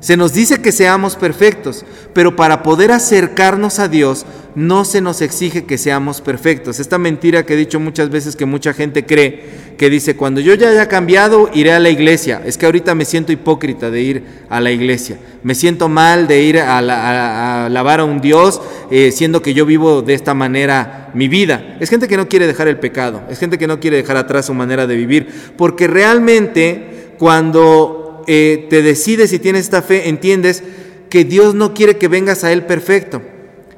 Se 0.00 0.16
nos 0.16 0.32
dice 0.32 0.62
que 0.62 0.72
seamos 0.72 1.14
perfectos, 1.16 1.84
pero 2.14 2.34
para 2.34 2.62
poder 2.62 2.90
acercarnos 2.90 3.78
a 3.78 3.88
Dios 3.88 4.24
no 4.54 4.86
se 4.86 5.02
nos 5.02 5.20
exige 5.20 5.64
que 5.64 5.76
seamos 5.76 6.22
perfectos. 6.22 6.80
Esta 6.80 6.96
mentira 6.96 7.44
que 7.44 7.52
he 7.52 7.56
dicho 7.56 7.78
muchas 7.78 8.08
veces 8.08 8.34
que 8.34 8.46
mucha 8.46 8.72
gente 8.72 9.04
cree, 9.04 9.44
que 9.76 9.90
dice, 9.90 10.16
cuando 10.16 10.40
yo 10.40 10.54
ya 10.54 10.70
haya 10.70 10.88
cambiado, 10.88 11.50
iré 11.52 11.72
a 11.72 11.78
la 11.78 11.90
iglesia. 11.90 12.40
Es 12.46 12.56
que 12.56 12.64
ahorita 12.64 12.94
me 12.94 13.04
siento 13.04 13.30
hipócrita 13.30 13.90
de 13.90 14.00
ir 14.00 14.24
a 14.48 14.60
la 14.60 14.70
iglesia. 14.70 15.18
Me 15.42 15.54
siento 15.54 15.88
mal 15.90 16.26
de 16.26 16.42
ir 16.42 16.58
a, 16.58 17.66
alabar 17.66 18.00
a 18.00 18.04
un 18.04 18.22
Dios, 18.22 18.60
eh, 18.90 19.12
siendo 19.12 19.42
que 19.42 19.52
yo 19.52 19.66
vivo 19.66 20.00
de 20.00 20.14
esta 20.14 20.32
manera 20.32 21.10
mi 21.12 21.28
vida. 21.28 21.76
Es 21.78 21.90
gente 21.90 22.08
que 22.08 22.16
no 22.16 22.26
quiere 22.26 22.46
dejar 22.46 22.68
el 22.68 22.78
pecado, 22.78 23.22
es 23.28 23.38
gente 23.38 23.58
que 23.58 23.66
no 23.66 23.80
quiere 23.80 23.98
dejar 23.98 24.16
atrás 24.16 24.46
su 24.46 24.54
manera 24.54 24.86
de 24.86 24.96
vivir, 24.96 25.28
porque 25.56 25.86
realmente 25.86 27.14
cuando 27.18 27.99
eh, 28.26 28.66
te 28.70 28.82
decides 28.82 29.32
y 29.32 29.38
tienes 29.38 29.62
esta 29.62 29.82
fe, 29.82 30.08
entiendes 30.08 30.62
que 31.08 31.24
Dios 31.24 31.54
no 31.54 31.74
quiere 31.74 31.96
que 31.98 32.08
vengas 32.08 32.44
a 32.44 32.52
Él 32.52 32.64
perfecto, 32.66 33.22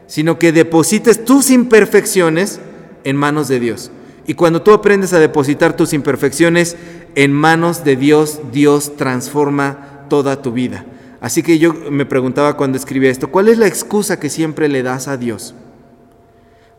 sino 0.06 0.38
que 0.38 0.52
deposites 0.52 1.24
tus 1.24 1.50
imperfecciones 1.50 2.60
en 3.04 3.16
manos 3.16 3.48
de 3.48 3.60
Dios. 3.60 3.90
Y 4.26 4.34
cuando 4.34 4.62
tú 4.62 4.72
aprendes 4.72 5.12
a 5.12 5.18
depositar 5.18 5.76
tus 5.76 5.92
imperfecciones 5.92 6.76
en 7.14 7.32
manos 7.32 7.84
de 7.84 7.96
Dios, 7.96 8.40
Dios 8.52 8.96
transforma 8.96 10.06
toda 10.08 10.42
tu 10.42 10.52
vida. 10.52 10.84
Así 11.20 11.42
que 11.42 11.58
yo 11.58 11.72
me 11.72 12.06
preguntaba 12.06 12.56
cuando 12.56 12.76
escribía 12.76 13.10
esto, 13.10 13.30
¿cuál 13.30 13.48
es 13.48 13.58
la 13.58 13.66
excusa 13.66 14.18
que 14.18 14.28
siempre 14.28 14.68
le 14.68 14.82
das 14.82 15.08
a 15.08 15.16
Dios? 15.16 15.54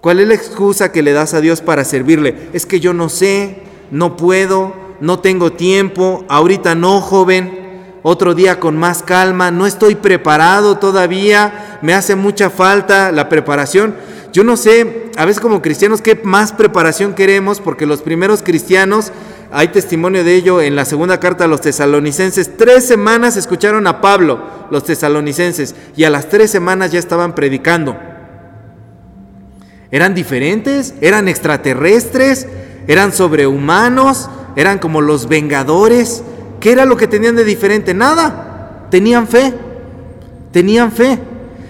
¿Cuál 0.01 0.19
es 0.19 0.27
la 0.27 0.35
excusa 0.35 0.91
que 0.91 1.01
le 1.01 1.13
das 1.13 1.33
a 1.33 1.41
Dios 1.41 1.61
para 1.61 1.85
servirle? 1.85 2.49
Es 2.51 2.65
que 2.65 2.81
yo 2.81 2.93
no 2.93 3.07
sé, 3.07 3.59
no 3.89 4.17
puedo, 4.17 4.73
no 5.03 5.19
tengo 5.19 5.51
tiempo, 5.51 6.23
ahorita 6.29 6.75
no, 6.75 7.01
joven, 7.01 7.97
otro 8.03 8.35
día 8.35 8.61
con 8.61 8.77
más 8.77 9.03
calma, 9.03 9.51
no 9.51 9.67
estoy 9.67 9.95
preparado 9.95 10.77
todavía, 10.77 11.77
me 11.81 11.93
hace 11.93 12.15
mucha 12.15 12.49
falta 12.49 13.11
la 13.11 13.27
preparación. 13.27 13.95
Yo 14.31 14.45
no 14.45 14.55
sé, 14.55 15.11
a 15.17 15.25
veces 15.25 15.41
como 15.41 15.61
cristianos, 15.61 16.01
qué 16.01 16.15
más 16.23 16.53
preparación 16.53 17.15
queremos, 17.15 17.59
porque 17.59 17.85
los 17.85 18.01
primeros 18.01 18.43
cristianos, 18.43 19.11
hay 19.51 19.67
testimonio 19.67 20.23
de 20.23 20.35
ello 20.35 20.61
en 20.61 20.77
la 20.77 20.85
segunda 20.85 21.19
carta 21.19 21.43
a 21.43 21.49
los 21.49 21.59
tesalonicenses, 21.59 22.55
tres 22.55 22.87
semanas 22.87 23.35
escucharon 23.35 23.85
a 23.87 23.99
Pablo, 23.99 24.39
los 24.71 24.85
tesalonicenses, 24.85 25.75
y 25.97 26.05
a 26.05 26.09
las 26.09 26.29
tres 26.29 26.49
semanas 26.49 26.93
ya 26.93 26.99
estaban 26.99 27.35
predicando. 27.35 27.97
¿Eran 29.91 30.15
diferentes? 30.15 30.93
¿Eran 31.01 31.27
extraterrestres? 31.27 32.47
¿Eran 32.87 33.11
sobrehumanos? 33.11 34.29
Eran 34.55 34.79
como 34.79 35.01
los 35.01 35.27
vengadores. 35.27 36.23
¿Qué 36.59 36.71
era 36.71 36.85
lo 36.85 36.97
que 36.97 37.07
tenían 37.07 37.35
de 37.35 37.43
diferente? 37.43 37.93
Nada. 37.93 38.87
Tenían 38.89 39.27
fe. 39.27 39.53
Tenían 40.51 40.91
fe. 40.91 41.19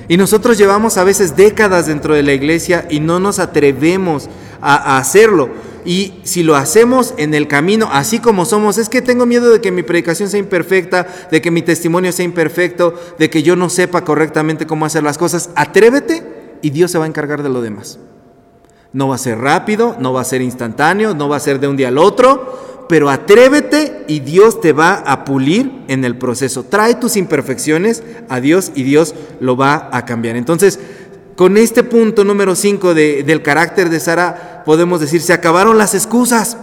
Y 0.08 0.18
nosotros 0.18 0.58
llevamos 0.58 0.98
a 0.98 1.04
veces 1.04 1.36
décadas 1.36 1.88
dentro 1.88 2.14
de 2.14 2.24
la 2.24 2.34
iglesia 2.34 2.86
y 2.90 3.00
no 3.00 3.20
nos 3.20 3.40
atrevemos 3.40 4.30
a, 4.62 4.98
hacerlo. 4.98 5.50
Y 5.86 6.14
si 6.24 6.44
lo 6.44 6.56
hacemos 6.56 7.14
en 7.18 7.34
el 7.34 7.48
camino, 7.48 7.90
así 7.92 8.20
como 8.20 8.46
somos, 8.46 8.78
es 8.78 8.90
que 8.90 9.02
tengo 9.02 9.26
miedo 9.26 9.52
de 9.52 9.62
que 9.62 9.72
mi 9.72 9.84
predicación 9.84 10.30
sea 10.30 10.40
imperfecta, 10.40 11.08
de 11.30 11.42
que 11.42 11.52
mi 11.52 11.62
testimonio 11.62 12.12
sea 12.12 12.26
imperfecto, 12.26 12.96
de 13.20 13.30
que 13.30 13.44
yo 13.44 13.56
no 13.56 13.70
sepa 13.70 14.04
correctamente 14.04 14.68
cómo 14.68 14.86
hacer 14.86 15.04
las 15.04 15.18
cosas. 15.18 15.50
Atrévete 15.56 16.24
y 16.62 16.70
Dios 16.70 16.92
se 16.92 16.98
va 16.98 17.06
a 17.06 17.08
encargar 17.08 17.44
de 17.44 17.50
lo 17.50 17.62
demás. 17.62 18.00
No 18.94 19.08
va 19.08 19.16
a 19.16 19.18
ser 19.18 19.40
rápido, 19.40 19.96
no 20.00 20.14
va 20.14 20.22
a 20.22 20.26
ser 20.26 20.42
instantáneo, 20.42 21.16
no 21.16 21.28
va 21.28 21.38
a 21.38 21.42
ser 21.42 21.60
de 21.60 21.68
un 21.68 21.76
día 21.76 21.88
al 21.88 21.98
otro, 21.98 22.73
pero 22.94 23.10
atrévete 23.10 24.06
y 24.08 24.20
Dios 24.20 24.62
te 24.62 24.72
va 24.72 24.94
a 24.94 25.26
pulir 25.26 25.84
en 25.88 26.06
el 26.06 26.16
proceso. 26.16 26.66
Trae 26.66 26.94
tus 26.94 27.18
imperfecciones 27.18 28.04
a 28.30 28.40
Dios 28.40 28.72
y 28.76 28.84
Dios 28.84 29.16
lo 29.40 29.58
va 29.58 29.90
a 29.92 30.06
cambiar. 30.06 30.36
Entonces, 30.36 30.80
con 31.36 31.58
este 31.58 31.84
punto 31.84 32.24
número 32.24 32.54
5 32.54 32.94
del 32.94 33.42
carácter 33.42 33.90
de 33.90 34.00
Sara, 34.00 34.62
podemos 34.64 35.00
decir, 35.00 35.24
se 35.24 35.34
acabaron 35.34 35.80
las 35.80 35.96
excusas. 35.96 36.56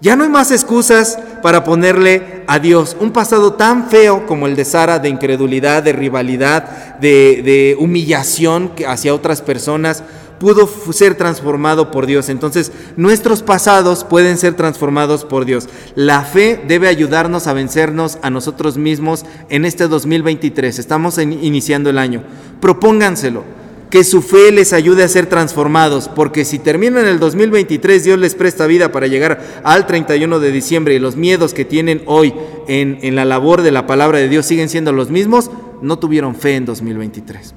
Ya 0.00 0.16
no 0.16 0.24
hay 0.24 0.28
más 0.28 0.50
excusas 0.50 1.20
para 1.40 1.62
ponerle 1.62 2.42
a 2.48 2.58
Dios 2.58 2.96
un 2.98 3.12
pasado 3.12 3.52
tan 3.52 3.88
feo 3.88 4.26
como 4.26 4.48
el 4.48 4.56
de 4.56 4.64
Sara, 4.64 4.98
de 4.98 5.08
incredulidad, 5.08 5.84
de 5.84 5.92
rivalidad, 5.92 6.98
de, 6.98 7.42
de 7.44 7.76
humillación 7.78 8.72
hacia 8.88 9.14
otras 9.14 9.40
personas, 9.40 10.02
pudo 10.38 10.68
ser 10.92 11.14
transformado 11.14 11.90
por 11.90 12.06
Dios. 12.06 12.28
Entonces, 12.28 12.72
nuestros 12.96 13.42
pasados 13.42 14.04
pueden 14.04 14.38
ser 14.38 14.54
transformados 14.54 15.24
por 15.24 15.44
Dios. 15.44 15.68
La 15.94 16.22
fe 16.22 16.62
debe 16.66 16.88
ayudarnos 16.88 17.46
a 17.46 17.52
vencernos 17.52 18.18
a 18.22 18.30
nosotros 18.30 18.76
mismos 18.76 19.24
en 19.48 19.64
este 19.64 19.88
2023. 19.88 20.78
Estamos 20.78 21.18
iniciando 21.18 21.90
el 21.90 21.98
año. 21.98 22.22
Propónganselo. 22.60 23.44
Que 23.90 24.04
su 24.04 24.20
fe 24.20 24.52
les 24.52 24.74
ayude 24.74 25.02
a 25.02 25.08
ser 25.08 25.30
transformados, 25.30 26.10
porque 26.10 26.44
si 26.44 26.58
terminan 26.58 27.06
el 27.06 27.18
2023, 27.18 28.04
Dios 28.04 28.18
les 28.18 28.34
presta 28.34 28.66
vida 28.66 28.92
para 28.92 29.06
llegar 29.06 29.62
al 29.64 29.86
31 29.86 30.40
de 30.40 30.52
diciembre 30.52 30.94
y 30.94 30.98
los 30.98 31.16
miedos 31.16 31.54
que 31.54 31.64
tienen 31.64 32.02
hoy 32.04 32.34
en, 32.66 32.98
en 33.00 33.16
la 33.16 33.24
labor 33.24 33.62
de 33.62 33.70
la 33.70 33.86
palabra 33.86 34.18
de 34.18 34.28
Dios 34.28 34.44
siguen 34.44 34.68
siendo 34.68 34.92
los 34.92 35.08
mismos, 35.08 35.50
no 35.80 35.98
tuvieron 35.98 36.34
fe 36.34 36.56
en 36.56 36.66
2023. 36.66 37.54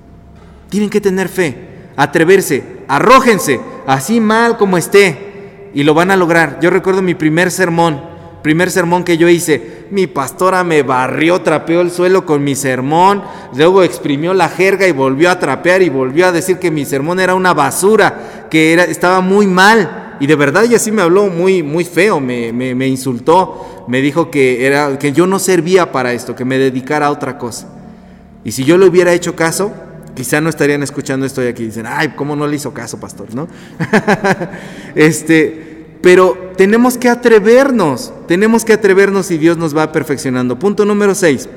Tienen 0.70 0.90
que 0.90 1.02
tener 1.02 1.28
fe 1.28 1.71
atreverse, 2.02 2.64
arrójense, 2.88 3.60
así 3.86 4.20
mal 4.20 4.58
como 4.58 4.78
esté, 4.78 5.70
y 5.74 5.84
lo 5.84 5.94
van 5.94 6.10
a 6.10 6.18
lograr. 6.18 6.60
Yo 6.60 6.72
recuerdo 6.72 7.02
mi 7.04 7.14
primer 7.14 7.52
sermón, 7.52 8.02
primer 8.42 8.72
sermón 8.72 9.04
que 9.04 9.18
yo 9.18 9.30
hice, 9.30 9.86
mi 9.92 10.08
pastora 10.08 10.64
me 10.64 10.82
barrió, 10.82 11.42
trapeó 11.42 11.82
el 11.82 11.92
suelo 11.92 12.26
con 12.26 12.44
mi 12.44 12.56
sermón, 12.56 13.22
luego 13.56 13.84
exprimió 13.84 14.34
la 14.34 14.50
jerga 14.50 14.88
y 14.88 14.92
volvió 14.92 15.30
a 15.30 15.38
trapear 15.38 15.84
y 15.84 15.90
volvió 15.90 16.26
a 16.26 16.32
decir 16.32 16.58
que 16.58 16.72
mi 16.72 16.86
sermón 16.86 17.20
era 17.20 17.36
una 17.36 17.54
basura, 17.54 18.48
que 18.50 18.74
era, 18.74 18.84
estaba 18.86 19.22
muy 19.22 19.46
mal. 19.46 20.18
Y 20.20 20.28
de 20.28 20.36
verdad 20.36 20.64
ella 20.64 20.80
sí 20.80 20.92
me 20.92 21.02
habló 21.02 21.28
muy, 21.28 21.62
muy 21.62 21.84
feo, 21.84 22.20
me, 22.20 22.52
me, 22.52 22.74
me 22.74 22.88
insultó, 22.88 23.86
me 23.88 24.02
dijo 24.02 24.32
que, 24.32 24.66
era, 24.66 24.98
que 24.98 25.12
yo 25.12 25.28
no 25.28 25.38
servía 25.38 25.92
para 25.92 26.14
esto, 26.14 26.36
que 26.36 26.46
me 26.46 26.58
dedicara 26.58 27.08
a 27.08 27.12
otra 27.12 27.38
cosa. 27.38 27.68
Y 28.44 28.52
si 28.52 28.64
yo 28.64 28.78
le 28.78 28.88
hubiera 28.88 29.14
hecho 29.14 29.36
caso, 29.36 29.72
quizá 30.16 30.42
no 30.42 30.50
estarían 30.50 30.84
escuchando 30.84 31.26
esto 31.26 31.44
y 31.44 31.48
aquí 31.48 31.66
dicen, 31.66 31.86
ay, 31.88 32.14
¿cómo 32.16 32.36
no 32.36 32.48
le 32.48 32.56
hizo 32.56 32.74
caso, 32.74 33.00
pastor? 33.00 33.34
¿No? 33.34 33.48
este, 34.96 35.98
pero 36.02 36.52
tenemos 36.58 36.98
que 36.98 37.10
atrevernos, 37.10 38.14
tenemos 38.28 38.66
que 38.66 38.74
atrevernos 38.74 39.32
y 39.32 39.38
Dios 39.38 39.58
nos 39.58 39.76
va 39.76 39.92
perfeccionando. 39.92 40.58
Punto 40.58 40.86
número 40.86 41.16
6. 41.16 41.48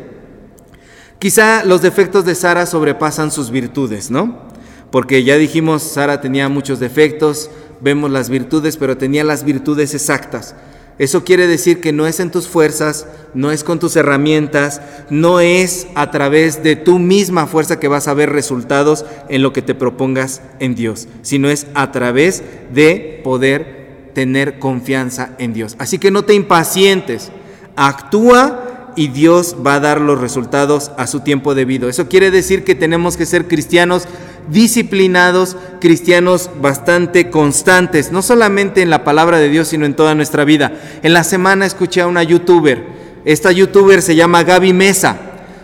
Quizá 1.18 1.64
los 1.64 1.80
defectos 1.80 2.24
de 2.24 2.34
Sara 2.34 2.66
sobrepasan 2.66 3.30
sus 3.30 3.50
virtudes, 3.50 4.10
¿no? 4.10 4.42
Porque 4.90 5.24
ya 5.24 5.36
dijimos, 5.36 5.82
Sara 5.82 6.20
tenía 6.20 6.48
muchos 6.48 6.80
defectos, 6.80 7.50
vemos 7.80 8.10
las 8.10 8.28
virtudes, 8.28 8.76
pero 8.76 8.96
tenía 8.96 9.24
las 9.24 9.44
virtudes 9.44 9.94
exactas. 9.94 10.54
Eso 10.98 11.24
quiere 11.24 11.48
decir 11.48 11.80
que 11.80 11.92
no 11.92 12.06
es 12.06 12.20
en 12.20 12.30
tus 12.30 12.46
fuerzas, 12.46 13.06
no 13.34 13.50
es 13.50 13.64
con 13.64 13.80
tus 13.80 13.96
herramientas, 13.96 14.80
no 15.10 15.40
es 15.40 15.88
a 15.96 16.12
través 16.12 16.62
de 16.62 16.76
tu 16.76 17.00
misma 17.00 17.48
fuerza 17.48 17.80
que 17.80 17.88
vas 17.88 18.06
a 18.06 18.14
ver 18.14 18.30
resultados 18.30 19.04
en 19.28 19.42
lo 19.42 19.52
que 19.52 19.62
te 19.62 19.74
propongas 19.74 20.40
en 20.60 20.76
Dios, 20.76 21.08
sino 21.22 21.50
es 21.50 21.66
a 21.74 21.90
través 21.90 22.44
de 22.72 23.20
poder 23.24 24.10
tener 24.14 24.60
confianza 24.60 25.30
en 25.38 25.52
Dios. 25.52 25.74
Así 25.78 25.98
que 25.98 26.12
no 26.12 26.24
te 26.24 26.34
impacientes, 26.34 27.32
actúa 27.74 28.92
y 28.96 29.08
Dios 29.08 29.56
va 29.66 29.74
a 29.74 29.80
dar 29.80 30.00
los 30.00 30.20
resultados 30.20 30.92
a 30.96 31.08
su 31.08 31.20
tiempo 31.20 31.56
debido. 31.56 31.88
Eso 31.88 32.08
quiere 32.08 32.30
decir 32.30 32.62
que 32.62 32.76
tenemos 32.76 33.16
que 33.16 33.26
ser 33.26 33.48
cristianos 33.48 34.04
disciplinados, 34.50 35.56
cristianos 35.80 36.50
bastante 36.60 37.30
constantes, 37.30 38.12
no 38.12 38.22
solamente 38.22 38.82
en 38.82 38.90
la 38.90 39.04
palabra 39.04 39.38
de 39.38 39.48
Dios, 39.48 39.68
sino 39.68 39.86
en 39.86 39.94
toda 39.94 40.14
nuestra 40.14 40.44
vida. 40.44 40.72
En 41.02 41.12
la 41.12 41.24
semana 41.24 41.66
escuché 41.66 42.00
a 42.00 42.06
una 42.06 42.22
youtuber, 42.22 42.84
esta 43.24 43.52
youtuber 43.52 44.02
se 44.02 44.16
llama 44.16 44.42
Gaby 44.42 44.72
Mesa, 44.72 45.16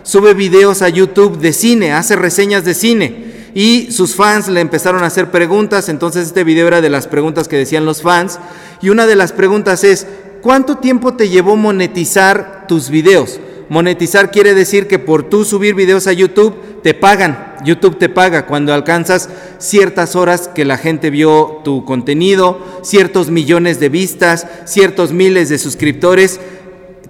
sube 0.03 0.35
videos 0.35 0.83
a 0.83 0.89
YouTube 0.89 1.39
de 1.39 1.53
cine, 1.53 1.93
hace 1.93 2.17
reseñas 2.17 2.65
de 2.65 2.75
cine. 2.75 3.31
Y 3.53 3.91
sus 3.91 4.15
fans 4.15 4.49
le 4.49 4.61
empezaron 4.61 5.03
a 5.03 5.07
hacer 5.07 5.31
preguntas, 5.31 5.89
entonces 5.89 6.29
este 6.29 6.45
video 6.45 6.69
era 6.69 6.81
de 6.81 6.89
las 6.89 7.09
preguntas 7.09 7.49
que 7.49 7.57
decían 7.57 7.85
los 7.85 8.03
fans. 8.03 8.39
Y 8.81 8.91
una 8.91 9.07
de 9.07 9.17
las 9.17 9.33
preguntas 9.33 9.83
es, 9.83 10.07
¿cuánto 10.41 10.79
tiempo 10.79 11.15
te 11.15 11.29
llevó 11.29 11.57
monetizar 11.57 12.67
tus 12.69 12.91
videos? 12.91 13.41
Monetizar 13.69 14.31
quiere 14.31 14.55
decir 14.55 14.87
que 14.87 14.99
por 14.99 15.25
tú 15.29 15.45
subir 15.45 15.75
videos 15.75 16.07
a 16.07 16.13
YouTube 16.13 16.83
te 16.83 16.95
pagan. 16.95 17.50
YouTube 17.65 17.99
te 17.99 18.09
paga 18.09 18.47
cuando 18.47 18.73
alcanzas 18.73 19.29
ciertas 19.59 20.17
horas 20.17 20.49
que 20.49 20.65
la 20.65 20.79
gente 20.79 21.11
vio 21.11 21.61
tu 21.65 21.85
contenido, 21.85 22.81
ciertos 22.83 23.31
millones 23.31 23.81
de 23.81 23.89
vistas, 23.89 24.47
ciertos 24.65 25.13
miles 25.13 25.49
de 25.49 25.59
suscriptores, 25.59 26.41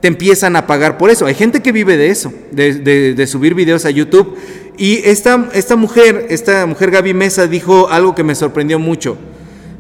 te 0.01 0.09
empiezan 0.09 0.57
a 0.57 0.67
pagar 0.67 0.99
por 0.99 1.11
eso. 1.11 1.27
Hay 1.27 1.35
gente 1.35 1.61
que 1.61 1.73
vive 1.73 1.97
de 1.97 2.11
eso, 2.11 2.33
de, 2.51 3.27
subir 3.27 3.55
videos 3.55 3.85
a 3.85 3.91
YouTube. 3.91 4.37
Y 4.79 4.97
esta, 5.05 5.51
esta 5.53 5.77
mujer, 5.77 6.27
esta 6.31 6.65
mujer 6.67 6.91
Gaby 6.91 7.13
Mesa 7.13 7.47
dijo 7.47 7.89
algo 7.89 8.15
que 8.15 8.25
me 8.25 8.35
sorprendió 8.35 8.79
mucho. 8.79 9.19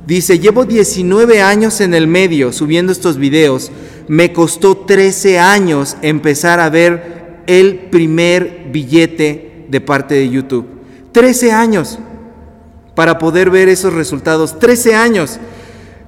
Dice, 0.06 0.38
llevo 0.38 0.64
19 0.64 1.40
años 1.40 1.80
en 1.80 1.94
el 1.94 2.06
medio 2.06 2.52
subiendo 2.52 2.92
estos 2.92 3.16
videos. 3.16 3.70
Me 4.08 4.32
costó 4.32 4.76
13 4.76 5.38
años 5.38 5.96
empezar 6.02 6.60
a 6.60 6.68
ver 6.68 7.42
el 7.46 7.76
primer 7.90 8.68
billete 8.72 9.49
de 9.70 9.80
parte 9.80 10.14
de 10.16 10.28
YouTube. 10.28 10.66
13 11.12 11.52
años 11.52 11.98
para 12.94 13.18
poder 13.18 13.50
ver 13.50 13.68
esos 13.68 13.92
resultados. 13.92 14.58
13 14.58 14.94
años. 14.94 15.38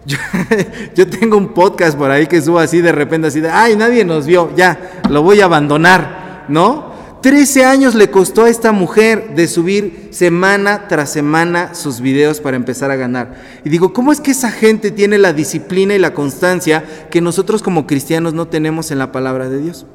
Yo, 0.96 1.08
tengo 1.08 1.36
un 1.36 1.54
podcast 1.54 1.96
por 1.96 2.10
ahí 2.10 2.26
que 2.26 2.42
subo 2.42 2.58
así 2.58 2.80
de 2.80 2.92
repente, 2.92 3.28
así 3.28 3.40
de, 3.40 3.48
ay, 3.48 3.76
nadie 3.76 4.04
nos 4.04 4.26
vio, 4.26 4.50
ya, 4.56 5.00
lo 5.08 5.22
voy 5.22 5.40
a 5.40 5.44
abandonar, 5.44 6.44
¿no? 6.48 6.90
13 7.22 7.64
años 7.64 7.94
le 7.94 8.10
costó 8.10 8.44
a 8.44 8.50
esta 8.50 8.72
mujer 8.72 9.36
de 9.36 9.46
subir 9.46 10.08
semana 10.10 10.88
tras 10.88 11.12
semana 11.12 11.72
sus 11.72 12.00
videos 12.00 12.40
para 12.40 12.56
empezar 12.56 12.90
a 12.90 12.96
ganar. 12.96 13.34
Y 13.64 13.68
digo, 13.68 13.92
¿cómo 13.92 14.10
es 14.10 14.20
que 14.20 14.32
esa 14.32 14.50
gente 14.50 14.90
tiene 14.90 15.18
la 15.18 15.32
disciplina 15.32 15.94
y 15.94 16.00
la 16.00 16.14
constancia 16.14 16.82
que 17.12 17.20
nosotros 17.20 17.62
como 17.62 17.86
cristianos 17.86 18.34
no 18.34 18.48
tenemos 18.48 18.90
en 18.90 18.98
la 18.98 19.12
palabra 19.12 19.48
de 19.48 19.60
Dios? 19.60 19.86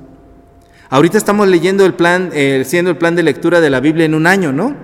Ahorita 0.89 1.17
estamos 1.17 1.47
leyendo 1.47 1.85
el 1.85 1.93
plan, 1.93 2.29
eh, 2.33 2.63
siendo 2.65 2.91
el 2.91 2.97
plan 2.97 3.15
de 3.15 3.23
lectura 3.23 3.61
de 3.61 3.69
la 3.69 3.79
Biblia 3.79 4.05
en 4.05 4.13
un 4.13 4.27
año, 4.27 4.51
¿no? 4.51 4.75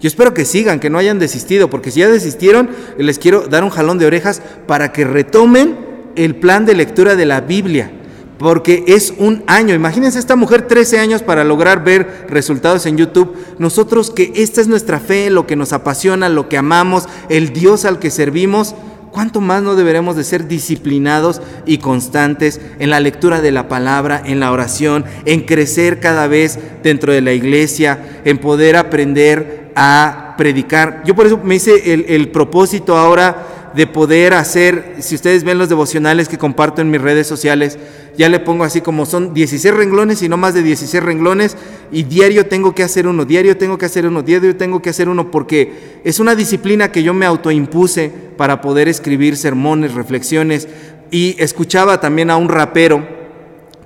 Yo 0.00 0.08
espero 0.08 0.32
que 0.32 0.44
sigan, 0.44 0.80
que 0.80 0.88
no 0.88 0.98
hayan 0.98 1.18
desistido, 1.18 1.68
porque 1.68 1.90
si 1.90 2.00
ya 2.00 2.08
desistieron, 2.08 2.70
les 2.96 3.18
quiero 3.18 3.42
dar 3.42 3.64
un 3.64 3.70
jalón 3.70 3.98
de 3.98 4.06
orejas 4.06 4.40
para 4.66 4.92
que 4.92 5.04
retomen 5.04 5.76
el 6.16 6.36
plan 6.36 6.64
de 6.64 6.74
lectura 6.74 7.16
de 7.16 7.26
la 7.26 7.42
Biblia 7.42 7.92
porque 8.40 8.84
es 8.86 9.12
un 9.18 9.44
año. 9.46 9.74
Imagínense 9.74 10.18
esta 10.18 10.34
mujer 10.34 10.66
13 10.66 10.98
años 10.98 11.22
para 11.22 11.44
lograr 11.44 11.84
ver 11.84 12.24
resultados 12.30 12.86
en 12.86 12.96
YouTube. 12.96 13.36
Nosotros 13.58 14.10
que 14.10 14.32
esta 14.34 14.62
es 14.62 14.66
nuestra 14.66 14.98
fe, 14.98 15.28
lo 15.28 15.46
que 15.46 15.56
nos 15.56 15.74
apasiona, 15.74 16.30
lo 16.30 16.48
que 16.48 16.56
amamos, 16.56 17.06
el 17.28 17.52
Dios 17.52 17.84
al 17.84 17.98
que 17.98 18.10
servimos, 18.10 18.74
¿cuánto 19.10 19.40
más 19.40 19.62
no 19.62 19.74
deberemos 19.74 20.16
de 20.16 20.24
ser 20.24 20.48
disciplinados 20.48 21.40
y 21.66 21.78
constantes 21.78 22.60
en 22.78 22.90
la 22.90 23.00
lectura 23.00 23.40
de 23.40 23.52
la 23.52 23.68
palabra, 23.68 24.22
en 24.24 24.40
la 24.40 24.52
oración, 24.52 25.04
en 25.24 25.42
crecer 25.42 26.00
cada 26.00 26.26
vez 26.26 26.58
dentro 26.82 27.12
de 27.12 27.20
la 27.20 27.32
iglesia, 27.32 28.20
en 28.24 28.38
poder 28.38 28.76
aprender 28.76 29.72
a 29.76 30.34
predicar? 30.36 31.02
Yo 31.04 31.14
por 31.14 31.26
eso 31.26 31.40
me 31.42 31.56
hice 31.56 31.92
el, 31.92 32.06
el 32.08 32.28
propósito 32.28 32.96
ahora 32.96 33.59
de 33.74 33.86
poder 33.86 34.34
hacer, 34.34 34.96
si 34.98 35.14
ustedes 35.14 35.44
ven 35.44 35.58
los 35.58 35.68
devocionales 35.68 36.28
que 36.28 36.38
comparto 36.38 36.82
en 36.82 36.90
mis 36.90 37.00
redes 37.00 37.26
sociales, 37.26 37.78
ya 38.16 38.28
le 38.28 38.40
pongo 38.40 38.64
así 38.64 38.80
como 38.80 39.06
son 39.06 39.32
16 39.32 39.74
renglones 39.74 40.22
y 40.22 40.28
no 40.28 40.36
más 40.36 40.54
de 40.54 40.62
16 40.62 41.02
renglones 41.02 41.56
y 41.92 42.02
diario 42.02 42.46
tengo 42.46 42.74
que 42.74 42.82
hacer 42.82 43.06
uno, 43.06 43.24
diario 43.24 43.56
tengo 43.56 43.78
que 43.78 43.86
hacer 43.86 44.06
uno, 44.06 44.22
diario 44.22 44.56
tengo 44.56 44.82
que 44.82 44.90
hacer 44.90 45.08
uno 45.08 45.30
porque 45.30 46.00
es 46.04 46.18
una 46.18 46.34
disciplina 46.34 46.90
que 46.90 47.02
yo 47.02 47.14
me 47.14 47.26
autoimpuse 47.26 48.12
para 48.36 48.60
poder 48.60 48.88
escribir 48.88 49.36
sermones, 49.36 49.94
reflexiones 49.94 50.68
y 51.10 51.36
escuchaba 51.38 52.00
también 52.00 52.30
a 52.30 52.36
un 52.36 52.48
rapero 52.48 53.06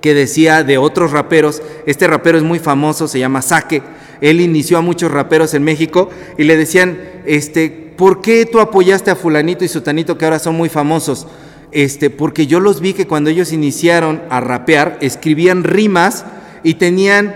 que 0.00 0.14
decía 0.14 0.64
de 0.64 0.76
otros 0.78 1.12
raperos, 1.12 1.62
este 1.86 2.06
rapero 2.06 2.36
es 2.36 2.44
muy 2.44 2.58
famoso, 2.58 3.08
se 3.08 3.18
llama 3.18 3.40
Saque, 3.40 3.82
él 4.20 4.40
inició 4.40 4.78
a 4.78 4.82
muchos 4.82 5.10
raperos 5.10 5.54
en 5.54 5.64
México 5.64 6.10
y 6.36 6.44
le 6.44 6.56
decían, 6.56 6.98
este, 7.24 7.83
¿por 7.96 8.20
qué 8.20 8.46
tú 8.46 8.60
apoyaste 8.60 9.10
a 9.10 9.16
fulanito 9.16 9.64
y 9.64 9.68
sutanito 9.68 10.18
que 10.18 10.24
ahora 10.24 10.38
son 10.38 10.54
muy 10.54 10.68
famosos? 10.68 11.26
Este, 11.74 12.08
porque 12.08 12.46
yo 12.46 12.60
los 12.60 12.80
vi 12.80 12.92
que 12.92 13.08
cuando 13.08 13.30
ellos 13.30 13.52
iniciaron 13.52 14.22
a 14.30 14.40
rapear, 14.40 14.96
escribían 15.00 15.64
rimas 15.64 16.24
y 16.62 16.74
tenían 16.74 17.34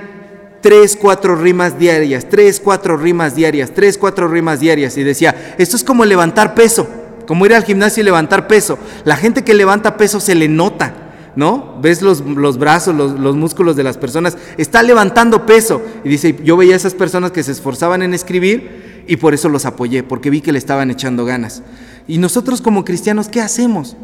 tres, 0.61 0.97
cuatro 1.01 1.35
rimas 1.35 1.79
diarias, 1.79 2.27
tres, 2.31 2.61
cuatro 2.61 2.97
rimas 2.97 3.35
diarias, 3.35 3.73
tres, 3.75 3.99
cuatro 3.99 4.29
rimas 4.29 4.61
diarias. 4.61 4.97
Y 4.97 5.03
decía, 5.03 5.55
esto 5.59 5.77
es 5.77 5.83
como 5.83 6.05
levantar 6.05 6.55
peso, 6.55 6.88
como 7.27 7.47
ir 7.47 7.55
al 7.55 7.64
gimnasio 7.64 8.01
y 8.01 8.05
levantar 8.05 8.47
peso. 8.47 8.79
La 9.05 9.16
gente 9.16 9.42
que 9.42 9.55
levanta 9.55 9.97
peso 9.97 10.21
se 10.21 10.37
le 10.37 10.49
nota, 10.49 10.94
¿no? 11.35 11.77
Ves 11.81 12.01
los, 12.01 12.23
brazos, 12.59 12.94
los, 12.94 13.18
los, 13.18 13.35
músculos 13.35 13.75
de 13.75 13.83
las 13.83 13.99
personas, 13.99 14.38
está 14.57 14.85
levantando 14.85 15.47
peso. 15.47 15.83
Y 16.05 16.09
dice, 16.09 16.37
yo 16.44 16.57
veía 16.57 16.75
a 16.75 16.77
esas 16.77 16.94
personas 16.94 17.33
que 17.33 17.42
se 17.42 17.51
esforzaban 17.53 18.03
en 18.03 18.14
escribir 18.14 18.88
y 19.09 19.16
por 19.16 19.35
eso 19.35 19.49
los 19.49 19.64
apoyé, 19.64 20.05
porque 20.05 20.31
vi 20.31 20.42
que 20.42 20.53
le 20.53 20.59
estaban 20.59 20.90
echando 20.90 21.25
ganas. 21.25 21.62
Y 22.07 22.18
nosotros 22.18 22.61
como 22.61 22.85
cristianos, 22.85 23.29
¿qué 23.29 23.40
hacemos? 23.40 23.97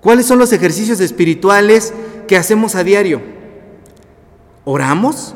¿Cuáles 0.00 0.26
son 0.26 0.38
los 0.38 0.52
ejercicios 0.52 1.00
espirituales 1.00 1.94
que 2.28 2.36
hacemos 2.36 2.74
a 2.74 2.84
diario? 2.84 3.22
¿Oramos? 4.64 5.34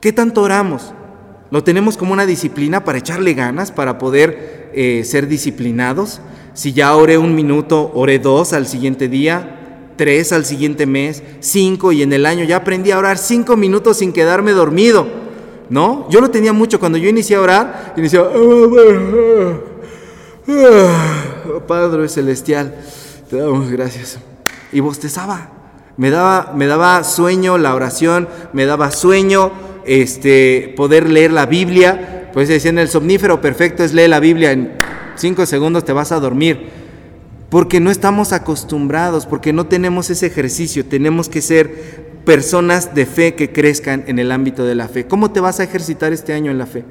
¿Qué 0.00 0.12
tanto 0.12 0.42
oramos? 0.42 0.94
¿Lo 1.50 1.64
tenemos 1.64 1.96
como 1.96 2.12
una 2.12 2.24
disciplina 2.24 2.84
para 2.84 2.98
echarle 2.98 3.34
ganas, 3.34 3.72
para 3.72 3.98
poder 3.98 4.70
eh, 4.72 5.02
ser 5.04 5.26
disciplinados? 5.26 6.20
Si 6.54 6.72
ya 6.72 6.94
oré 6.94 7.18
un 7.18 7.34
minuto, 7.34 7.90
oré 7.94 8.20
dos 8.20 8.52
al 8.52 8.68
siguiente 8.68 9.08
día, 9.08 9.90
tres 9.96 10.32
al 10.32 10.44
siguiente 10.44 10.86
mes, 10.86 11.22
cinco 11.40 11.90
y 11.90 12.02
en 12.02 12.12
el 12.12 12.26
año 12.26 12.44
ya 12.44 12.56
aprendí 12.56 12.92
a 12.92 12.98
orar 12.98 13.18
cinco 13.18 13.56
minutos 13.56 13.98
sin 13.98 14.12
quedarme 14.12 14.52
dormido. 14.52 15.29
¿No? 15.70 16.08
Yo 16.10 16.20
lo 16.20 16.30
tenía 16.30 16.52
mucho. 16.52 16.78
Cuando 16.80 16.98
yo 16.98 17.08
inicié 17.08 17.36
a 17.36 17.40
orar, 17.40 17.94
iniciaba, 17.96 18.30
Padre 21.66 22.08
Celestial, 22.08 22.74
te 23.30 23.36
damos 23.36 23.70
gracias. 23.70 24.18
Y 24.72 24.80
bostezaba. 24.80 25.52
Me 25.96 26.10
daba, 26.10 26.52
me 26.56 26.66
daba 26.66 27.04
sueño 27.04 27.56
la 27.58 27.74
oración, 27.74 28.28
me 28.52 28.66
daba 28.66 28.90
sueño 28.90 29.52
este, 29.84 30.74
poder 30.76 31.08
leer 31.08 31.32
la 31.32 31.46
Biblia. 31.46 32.30
Pues 32.32 32.48
decían, 32.48 32.78
el 32.78 32.88
somnífero 32.88 33.40
perfecto 33.40 33.84
es 33.84 33.92
leer 33.92 34.10
la 34.10 34.20
Biblia, 34.20 34.52
en 34.52 34.72
cinco 35.16 35.46
segundos 35.46 35.84
te 35.84 35.92
vas 35.92 36.10
a 36.10 36.20
dormir. 36.20 36.68
Porque 37.48 37.80
no 37.80 37.90
estamos 37.90 38.32
acostumbrados, 38.32 39.26
porque 39.26 39.52
no 39.52 39.66
tenemos 39.66 40.08
ese 40.10 40.26
ejercicio, 40.26 40.86
tenemos 40.86 41.28
que 41.28 41.42
ser 41.42 41.99
personas 42.24 42.94
de 42.94 43.06
fe 43.06 43.34
que 43.34 43.52
crezcan 43.52 44.04
en 44.06 44.18
el 44.18 44.32
ámbito 44.32 44.64
de 44.64 44.74
la 44.74 44.88
fe. 44.88 45.06
¿Cómo 45.06 45.30
te 45.30 45.40
vas 45.40 45.60
a 45.60 45.64
ejercitar 45.64 46.12
este 46.12 46.32
año 46.32 46.50
en 46.50 46.58
la 46.58 46.66
fe? 46.66 46.84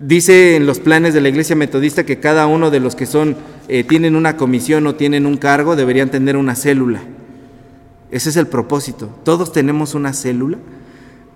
Dice 0.00 0.56
en 0.56 0.66
los 0.66 0.78
planes 0.78 1.12
de 1.12 1.20
la 1.20 1.28
iglesia 1.28 1.56
metodista 1.56 2.06
que 2.06 2.20
cada 2.20 2.46
uno 2.46 2.70
de 2.70 2.78
los 2.78 2.94
que 2.94 3.06
son, 3.06 3.36
eh, 3.68 3.82
tienen 3.82 4.14
una 4.14 4.36
comisión 4.36 4.86
o 4.86 4.94
tienen 4.94 5.26
un 5.26 5.36
cargo 5.36 5.74
deberían 5.74 6.10
tener 6.10 6.36
una 6.36 6.54
célula. 6.54 7.00
Ese 8.10 8.30
es 8.30 8.36
el 8.36 8.46
propósito. 8.46 9.10
Todos 9.24 9.52
tenemos 9.52 9.94
una 9.94 10.12
célula. 10.12 10.58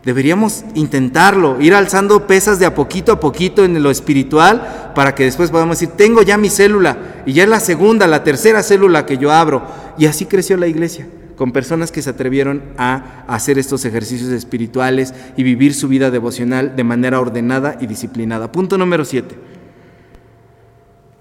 Deberíamos 0.05 0.65
intentarlo, 0.75 1.61
ir 1.61 1.75
alzando 1.75 2.27
pesas 2.27 2.59
de 2.59 2.67
a 2.67 2.75
poquito 2.75 3.13
a 3.13 3.21
poquito 3.21 3.65
en 3.65 3.81
lo 3.83 3.91
espiritual 3.91 4.93
para 4.97 5.15
que 5.15 5.25
después 5.25 5.51
podamos 5.51 5.79
decir, 5.79 5.95
tengo 5.97 6.23
ya 6.23 6.37
mi 6.37 6.51
célula 6.51 7.23
y 7.25 7.35
ya 7.35 7.45
es 7.45 7.49
la 7.49 7.61
segunda, 7.61 8.09
la 8.09 8.25
tercera 8.25 8.65
célula 8.65 9.07
que 9.07 9.19
yo 9.19 9.31
abro. 9.31 9.63
Y 9.99 10.07
así 10.07 10.27
creció 10.27 10.57
la 10.57 10.67
iglesia, 10.67 11.07
con 11.37 11.53
personas 11.53 11.93
que 11.93 12.03
se 12.03 12.11
atrevieron 12.11 12.63
a 12.79 13.25
hacer 13.27 13.59
estos 13.59 13.85
ejercicios 13.85 14.31
espirituales 14.31 15.15
y 15.37 15.43
vivir 15.43 15.75
su 15.75 15.89
vida 15.89 16.11
devocional 16.11 16.77
de 16.77 16.85
manera 16.85 17.21
ordenada 17.21 17.79
y 17.81 17.87
disciplinada. 17.87 18.53
Punto 18.53 18.79
número 18.79 19.05
siete. 19.05 19.37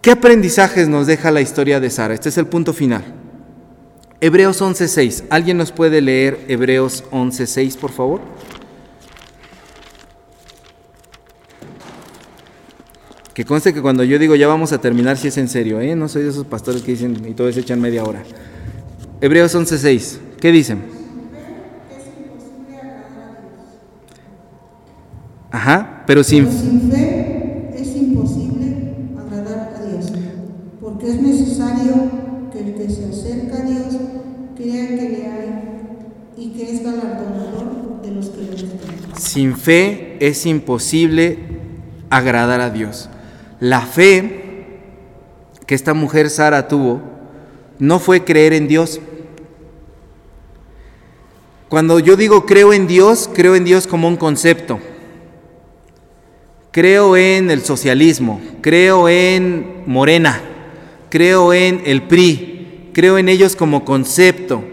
¿Qué 0.01 0.11
aprendizajes 0.11 0.87
nos 0.89 1.07
deja 1.07 1.29
la 1.29 1.41
historia 1.41 1.79
de 1.79 1.89
Sara? 1.89 2.13
Este 2.13 2.29
es 2.29 2.37
el 2.37 2.47
punto 2.47 2.73
final. 2.73 3.03
Hebreos 4.19 4.61
11.6. 4.61 5.25
¿Alguien 5.29 5.57
nos 5.57 5.71
puede 5.71 6.01
leer 6.01 6.45
Hebreos 6.47 7.03
11.6, 7.11 7.77
por 7.77 7.91
favor? 7.91 8.21
Que 13.33 13.45
conste 13.45 13.73
que 13.73 13.81
cuando 13.81 14.03
yo 14.03 14.19
digo 14.19 14.35
ya 14.35 14.47
vamos 14.47 14.73
a 14.73 14.81
terminar, 14.81 15.17
si 15.17 15.29
es 15.29 15.37
en 15.37 15.47
serio, 15.47 15.79
¿eh? 15.79 15.95
No 15.95 16.09
soy 16.09 16.23
de 16.23 16.29
esos 16.29 16.45
pastores 16.45 16.81
que 16.81 16.91
dicen 16.91 17.25
y 17.27 17.33
todos 17.33 17.55
echan 17.55 17.79
media 17.79 18.03
hora. 18.03 18.23
Hebreos 19.21 19.55
11.6. 19.55 20.17
¿Qué 20.39 20.51
dicen? 20.51 20.81
Ajá, 25.51 26.03
pero 26.07 26.23
sin, 26.23 26.45
pero 26.45 26.57
sin 26.57 26.91
fe 26.91 27.69
es 27.75 27.95
imposible 27.95 28.77
agradar 29.19 29.75
a 29.75 29.85
Dios, 29.85 30.11
porque 30.79 31.09
es 31.09 31.21
necesario 31.21 31.93
que 32.51 32.59
el 32.59 32.73
que 32.73 32.89
se 32.89 33.09
acerca 33.09 33.57
a 33.57 33.61
Dios 33.61 33.97
crea 34.55 34.87
que 34.87 35.09
le 35.09 35.27
hay 35.27 35.49
y 36.37 36.49
que 36.53 36.71
es 36.71 36.83
galardonador 36.83 38.01
de 38.01 38.11
los 38.11 38.29
que 38.29 38.41
le 38.41 38.51
buscan. 38.51 38.69
Sin 39.19 39.55
fe 39.55 40.17
es 40.19 40.47
imposible 40.47 41.37
agradar 42.09 42.61
a 42.61 42.71
Dios. 42.71 43.09
La 43.59 43.81
fe 43.81 44.41
que 45.67 45.75
esta 45.75 45.93
mujer 45.93 46.31
Sara 46.31 46.67
tuvo 46.67 47.01
no 47.77 47.99
fue 47.99 48.23
creer 48.23 48.53
en 48.53 48.67
Dios. 48.67 48.99
Cuando 51.71 51.99
yo 51.99 52.17
digo 52.17 52.45
creo 52.45 52.73
en 52.73 52.85
Dios, 52.85 53.29
creo 53.33 53.55
en 53.55 53.63
Dios 53.63 53.87
como 53.87 54.09
un 54.09 54.17
concepto. 54.17 54.81
Creo 56.71 57.15
en 57.15 57.49
el 57.49 57.61
socialismo, 57.61 58.41
creo 58.59 59.07
en 59.07 59.83
Morena, 59.85 60.41
creo 61.07 61.53
en 61.53 61.81
el 61.85 62.01
PRI, 62.09 62.89
creo 62.91 63.17
en 63.17 63.29
ellos 63.29 63.55
como 63.55 63.85
concepto, 63.85 64.65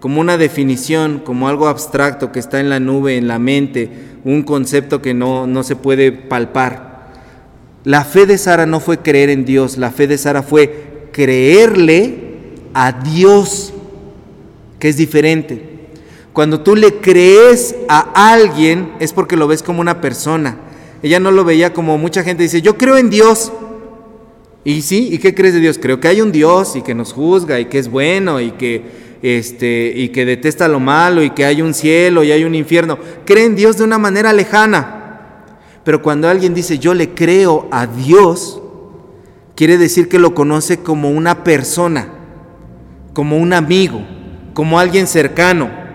como 0.00 0.22
una 0.22 0.38
definición, 0.38 1.20
como 1.22 1.50
algo 1.50 1.68
abstracto 1.68 2.32
que 2.32 2.38
está 2.38 2.60
en 2.60 2.70
la 2.70 2.80
nube, 2.80 3.18
en 3.18 3.28
la 3.28 3.38
mente, 3.38 3.90
un 4.24 4.42
concepto 4.42 5.02
que 5.02 5.12
no, 5.12 5.46
no 5.46 5.62
se 5.62 5.76
puede 5.76 6.12
palpar. 6.12 7.12
La 7.84 8.04
fe 8.04 8.24
de 8.24 8.38
Sara 8.38 8.64
no 8.64 8.80
fue 8.80 9.00
creer 9.00 9.28
en 9.28 9.44
Dios, 9.44 9.76
la 9.76 9.90
fe 9.90 10.06
de 10.06 10.16
Sara 10.16 10.42
fue 10.42 11.10
creerle 11.12 12.14
a 12.72 12.92
Dios, 12.92 13.74
que 14.78 14.88
es 14.88 14.96
diferente. 14.96 15.67
Cuando 16.38 16.60
tú 16.60 16.76
le 16.76 17.00
crees 17.00 17.74
a 17.88 18.30
alguien 18.30 18.92
es 19.00 19.12
porque 19.12 19.36
lo 19.36 19.48
ves 19.48 19.60
como 19.60 19.80
una 19.80 20.00
persona. 20.00 20.56
Ella 21.02 21.18
no 21.18 21.32
lo 21.32 21.44
veía 21.44 21.72
como 21.72 21.98
mucha 21.98 22.22
gente 22.22 22.44
dice, 22.44 22.62
yo 22.62 22.78
creo 22.78 22.96
en 22.96 23.10
Dios, 23.10 23.52
y 24.62 24.82
sí, 24.82 25.08
¿y 25.10 25.18
qué 25.18 25.34
crees 25.34 25.54
de 25.54 25.58
Dios? 25.58 25.80
Creo 25.82 25.98
que 25.98 26.06
hay 26.06 26.20
un 26.20 26.30
Dios 26.30 26.76
y 26.76 26.82
que 26.82 26.94
nos 26.94 27.12
juzga 27.12 27.58
y 27.58 27.64
que 27.64 27.80
es 27.80 27.90
bueno 27.90 28.40
y 28.40 28.52
que 28.52 28.84
este 29.20 29.92
y 29.92 30.10
que 30.10 30.24
detesta 30.24 30.68
lo 30.68 30.78
malo 30.78 31.24
y 31.24 31.30
que 31.30 31.44
hay 31.44 31.60
un 31.60 31.74
cielo 31.74 32.22
y 32.22 32.30
hay 32.30 32.44
un 32.44 32.54
infierno. 32.54 33.00
Cree 33.24 33.44
en 33.44 33.56
Dios 33.56 33.76
de 33.76 33.82
una 33.82 33.98
manera 33.98 34.32
lejana. 34.32 35.42
Pero 35.82 36.02
cuando 36.02 36.28
alguien 36.28 36.54
dice 36.54 36.78
yo 36.78 36.94
le 36.94 37.14
creo 37.14 37.66
a 37.72 37.88
Dios, 37.88 38.62
quiere 39.56 39.76
decir 39.76 40.08
que 40.08 40.20
lo 40.20 40.36
conoce 40.36 40.84
como 40.84 41.10
una 41.10 41.42
persona, 41.42 42.10
como 43.12 43.38
un 43.38 43.54
amigo, 43.54 44.06
como 44.54 44.78
alguien 44.78 45.08
cercano. 45.08 45.87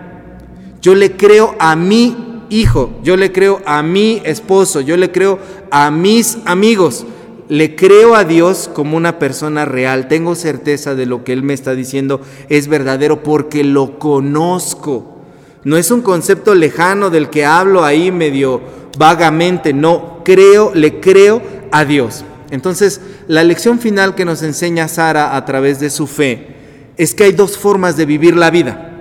Yo 0.84 0.94
le 0.94 1.14
creo 1.18 1.56
a 1.58 1.76
mi 1.76 2.46
hijo, 2.52 2.92
yo 3.02 3.18
le 3.18 3.32
creo 3.32 3.60
a 3.66 3.82
mi 3.82 4.22
esposo, 4.24 4.82
yo 4.82 4.98
le 4.98 5.12
creo 5.12 5.40
a 5.72 5.90
mis 5.90 6.38
amigos 6.46 7.08
le 7.50 7.76
creo 7.76 8.16
a 8.16 8.24
Dios 8.24 8.70
como 8.74 8.98
una 8.98 9.20
persona 9.20 9.66
real, 9.66 10.08
tengo 10.08 10.36
certeza 10.36 10.96
de 10.96 11.06
lo 11.06 11.24
que 11.24 11.34
Él 11.34 11.44
me 11.44 11.54
está 11.54 11.76
diciendo 11.76 12.22
es 12.50 12.68
verdadero 12.68 13.22
porque 13.22 13.64
lo 13.64 14.00
conozco. 14.00 15.18
No 15.64 15.78
es 15.78 15.92
un 15.92 16.02
concepto 16.02 16.56
lejano 16.56 17.10
del 17.10 17.30
que 17.30 17.46
hablo 17.46 17.84
ahí 17.84 18.12
medio 18.12 18.62
vagamente, 18.98 19.74
no, 19.74 20.22
creo, 20.24 20.74
le 20.74 21.00
creo 21.00 21.42
a 21.72 21.86
Dios. 21.86 22.24
Entonces, 22.50 23.02
la 23.28 23.44
lección 23.44 23.80
final 23.80 24.16
que 24.16 24.26
nos 24.26 24.44
enseña 24.44 24.88
Sara 24.88 25.36
a 25.36 25.46
través 25.46 25.80
de 25.80 25.90
su 25.90 26.08
fe 26.08 26.56
es 26.98 27.14
que 27.16 27.26
hay 27.26 27.32
dos 27.32 27.58
formas 27.58 27.98
de 27.98 28.06
vivir 28.06 28.36
la 28.36 28.52
vida. 28.52 28.93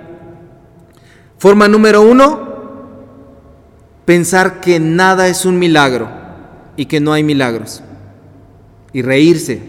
Forma 1.43 1.67
número 1.67 2.01
uno, 2.01 2.39
pensar 4.05 4.61
que 4.61 4.79
nada 4.79 5.27
es 5.27 5.43
un 5.43 5.59
milagro 5.59 6.07
y 6.77 6.85
que 6.85 7.01
no 7.01 7.11
hay 7.11 7.21
milagros 7.21 7.83
y 8.93 9.01
reírse 9.01 9.59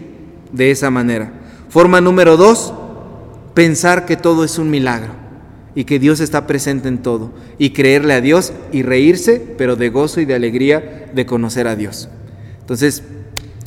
de 0.53 0.71
esa 0.71 0.89
manera. 0.89 1.33
Forma 1.67 1.99
número 1.99 2.37
dos, 2.37 2.73
pensar 3.53 4.05
que 4.05 4.15
todo 4.15 4.45
es 4.45 4.57
un 4.57 4.69
milagro 4.69 5.15
y 5.75 5.83
que 5.83 5.99
Dios 5.99 6.21
está 6.21 6.47
presente 6.47 6.87
en 6.87 6.99
todo 6.99 7.33
y 7.57 7.71
creerle 7.71 8.13
a 8.13 8.21
Dios 8.21 8.53
y 8.71 8.81
reírse, 8.81 9.45
pero 9.57 9.75
de 9.75 9.89
gozo 9.89 10.21
y 10.21 10.25
de 10.25 10.35
alegría 10.35 11.11
de 11.13 11.25
conocer 11.25 11.67
a 11.67 11.75
Dios. 11.75 12.07
Entonces, 12.61 13.03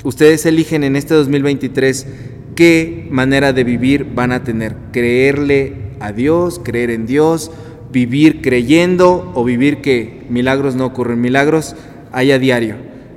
ustedes 0.02 0.46
eligen 0.46 0.82
en 0.82 0.96
este 0.96 1.12
2023 1.12 2.06
qué 2.54 3.06
manera 3.10 3.52
de 3.52 3.64
vivir 3.64 4.06
van 4.14 4.32
a 4.32 4.44
tener, 4.44 4.76
creerle 4.92 5.88
a 6.00 6.12
Dios, 6.12 6.58
creer 6.64 6.90
en 6.90 7.04
Dios, 7.04 7.50
vivir 7.90 8.42
creyendo 8.42 9.32
o 9.34 9.44
vivir 9.44 9.80
que 9.80 10.26
milagros 10.28 10.74
no 10.74 10.86
ocurren. 10.86 11.20
Milagros 11.20 11.76
hay 12.12 12.32
a 12.32 12.38
diario. 12.38 12.76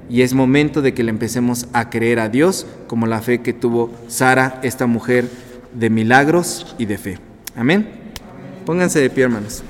Y 0.09 0.23
es 0.23 0.33
momento 0.33 0.81
de 0.81 0.93
que 0.93 1.03
le 1.03 1.09
empecemos 1.09 1.67
a 1.73 1.89
creer 1.89 2.19
a 2.19 2.29
Dios 2.29 2.65
como 2.87 3.07
la 3.07 3.21
fe 3.21 3.41
que 3.41 3.53
tuvo 3.53 3.91
Sara, 4.07 4.59
esta 4.61 4.85
mujer 4.85 5.29
de 5.73 5.89
milagros 5.89 6.75
y 6.77 6.85
de 6.85 6.97
fe. 6.97 7.17
Amén. 7.55 7.87
Pónganse 8.65 8.99
de 8.99 9.09
pie, 9.09 9.23
hermanos. 9.23 9.63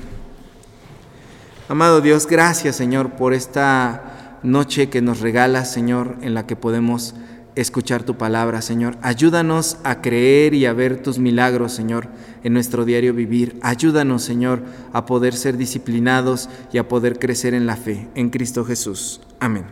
Amado 1.68 2.00
Dios, 2.00 2.26
gracias 2.26 2.76
Señor 2.76 3.12
por 3.12 3.32
esta 3.32 4.38
noche 4.42 4.90
que 4.90 5.00
nos 5.00 5.20
regalas, 5.20 5.72
Señor, 5.72 6.16
en 6.20 6.34
la 6.34 6.46
que 6.46 6.56
podemos 6.56 7.14
escuchar 7.54 8.02
tu 8.04 8.16
palabra, 8.16 8.62
Señor. 8.62 8.96
Ayúdanos 9.02 9.78
a 9.84 10.00
creer 10.00 10.54
y 10.54 10.66
a 10.66 10.72
ver 10.72 11.02
tus 11.02 11.18
milagros, 11.18 11.72
Señor, 11.72 12.08
en 12.42 12.52
nuestro 12.52 12.84
diario 12.84 13.14
vivir. 13.14 13.58
Ayúdanos, 13.62 14.22
Señor, 14.22 14.62
a 14.92 15.06
poder 15.06 15.34
ser 15.34 15.56
disciplinados 15.56 16.48
y 16.72 16.78
a 16.78 16.88
poder 16.88 17.18
crecer 17.18 17.54
en 17.54 17.66
la 17.66 17.76
fe. 17.76 18.08
En 18.14 18.30
Cristo 18.30 18.64
Jesús. 18.64 19.20
Amén. 19.40 19.64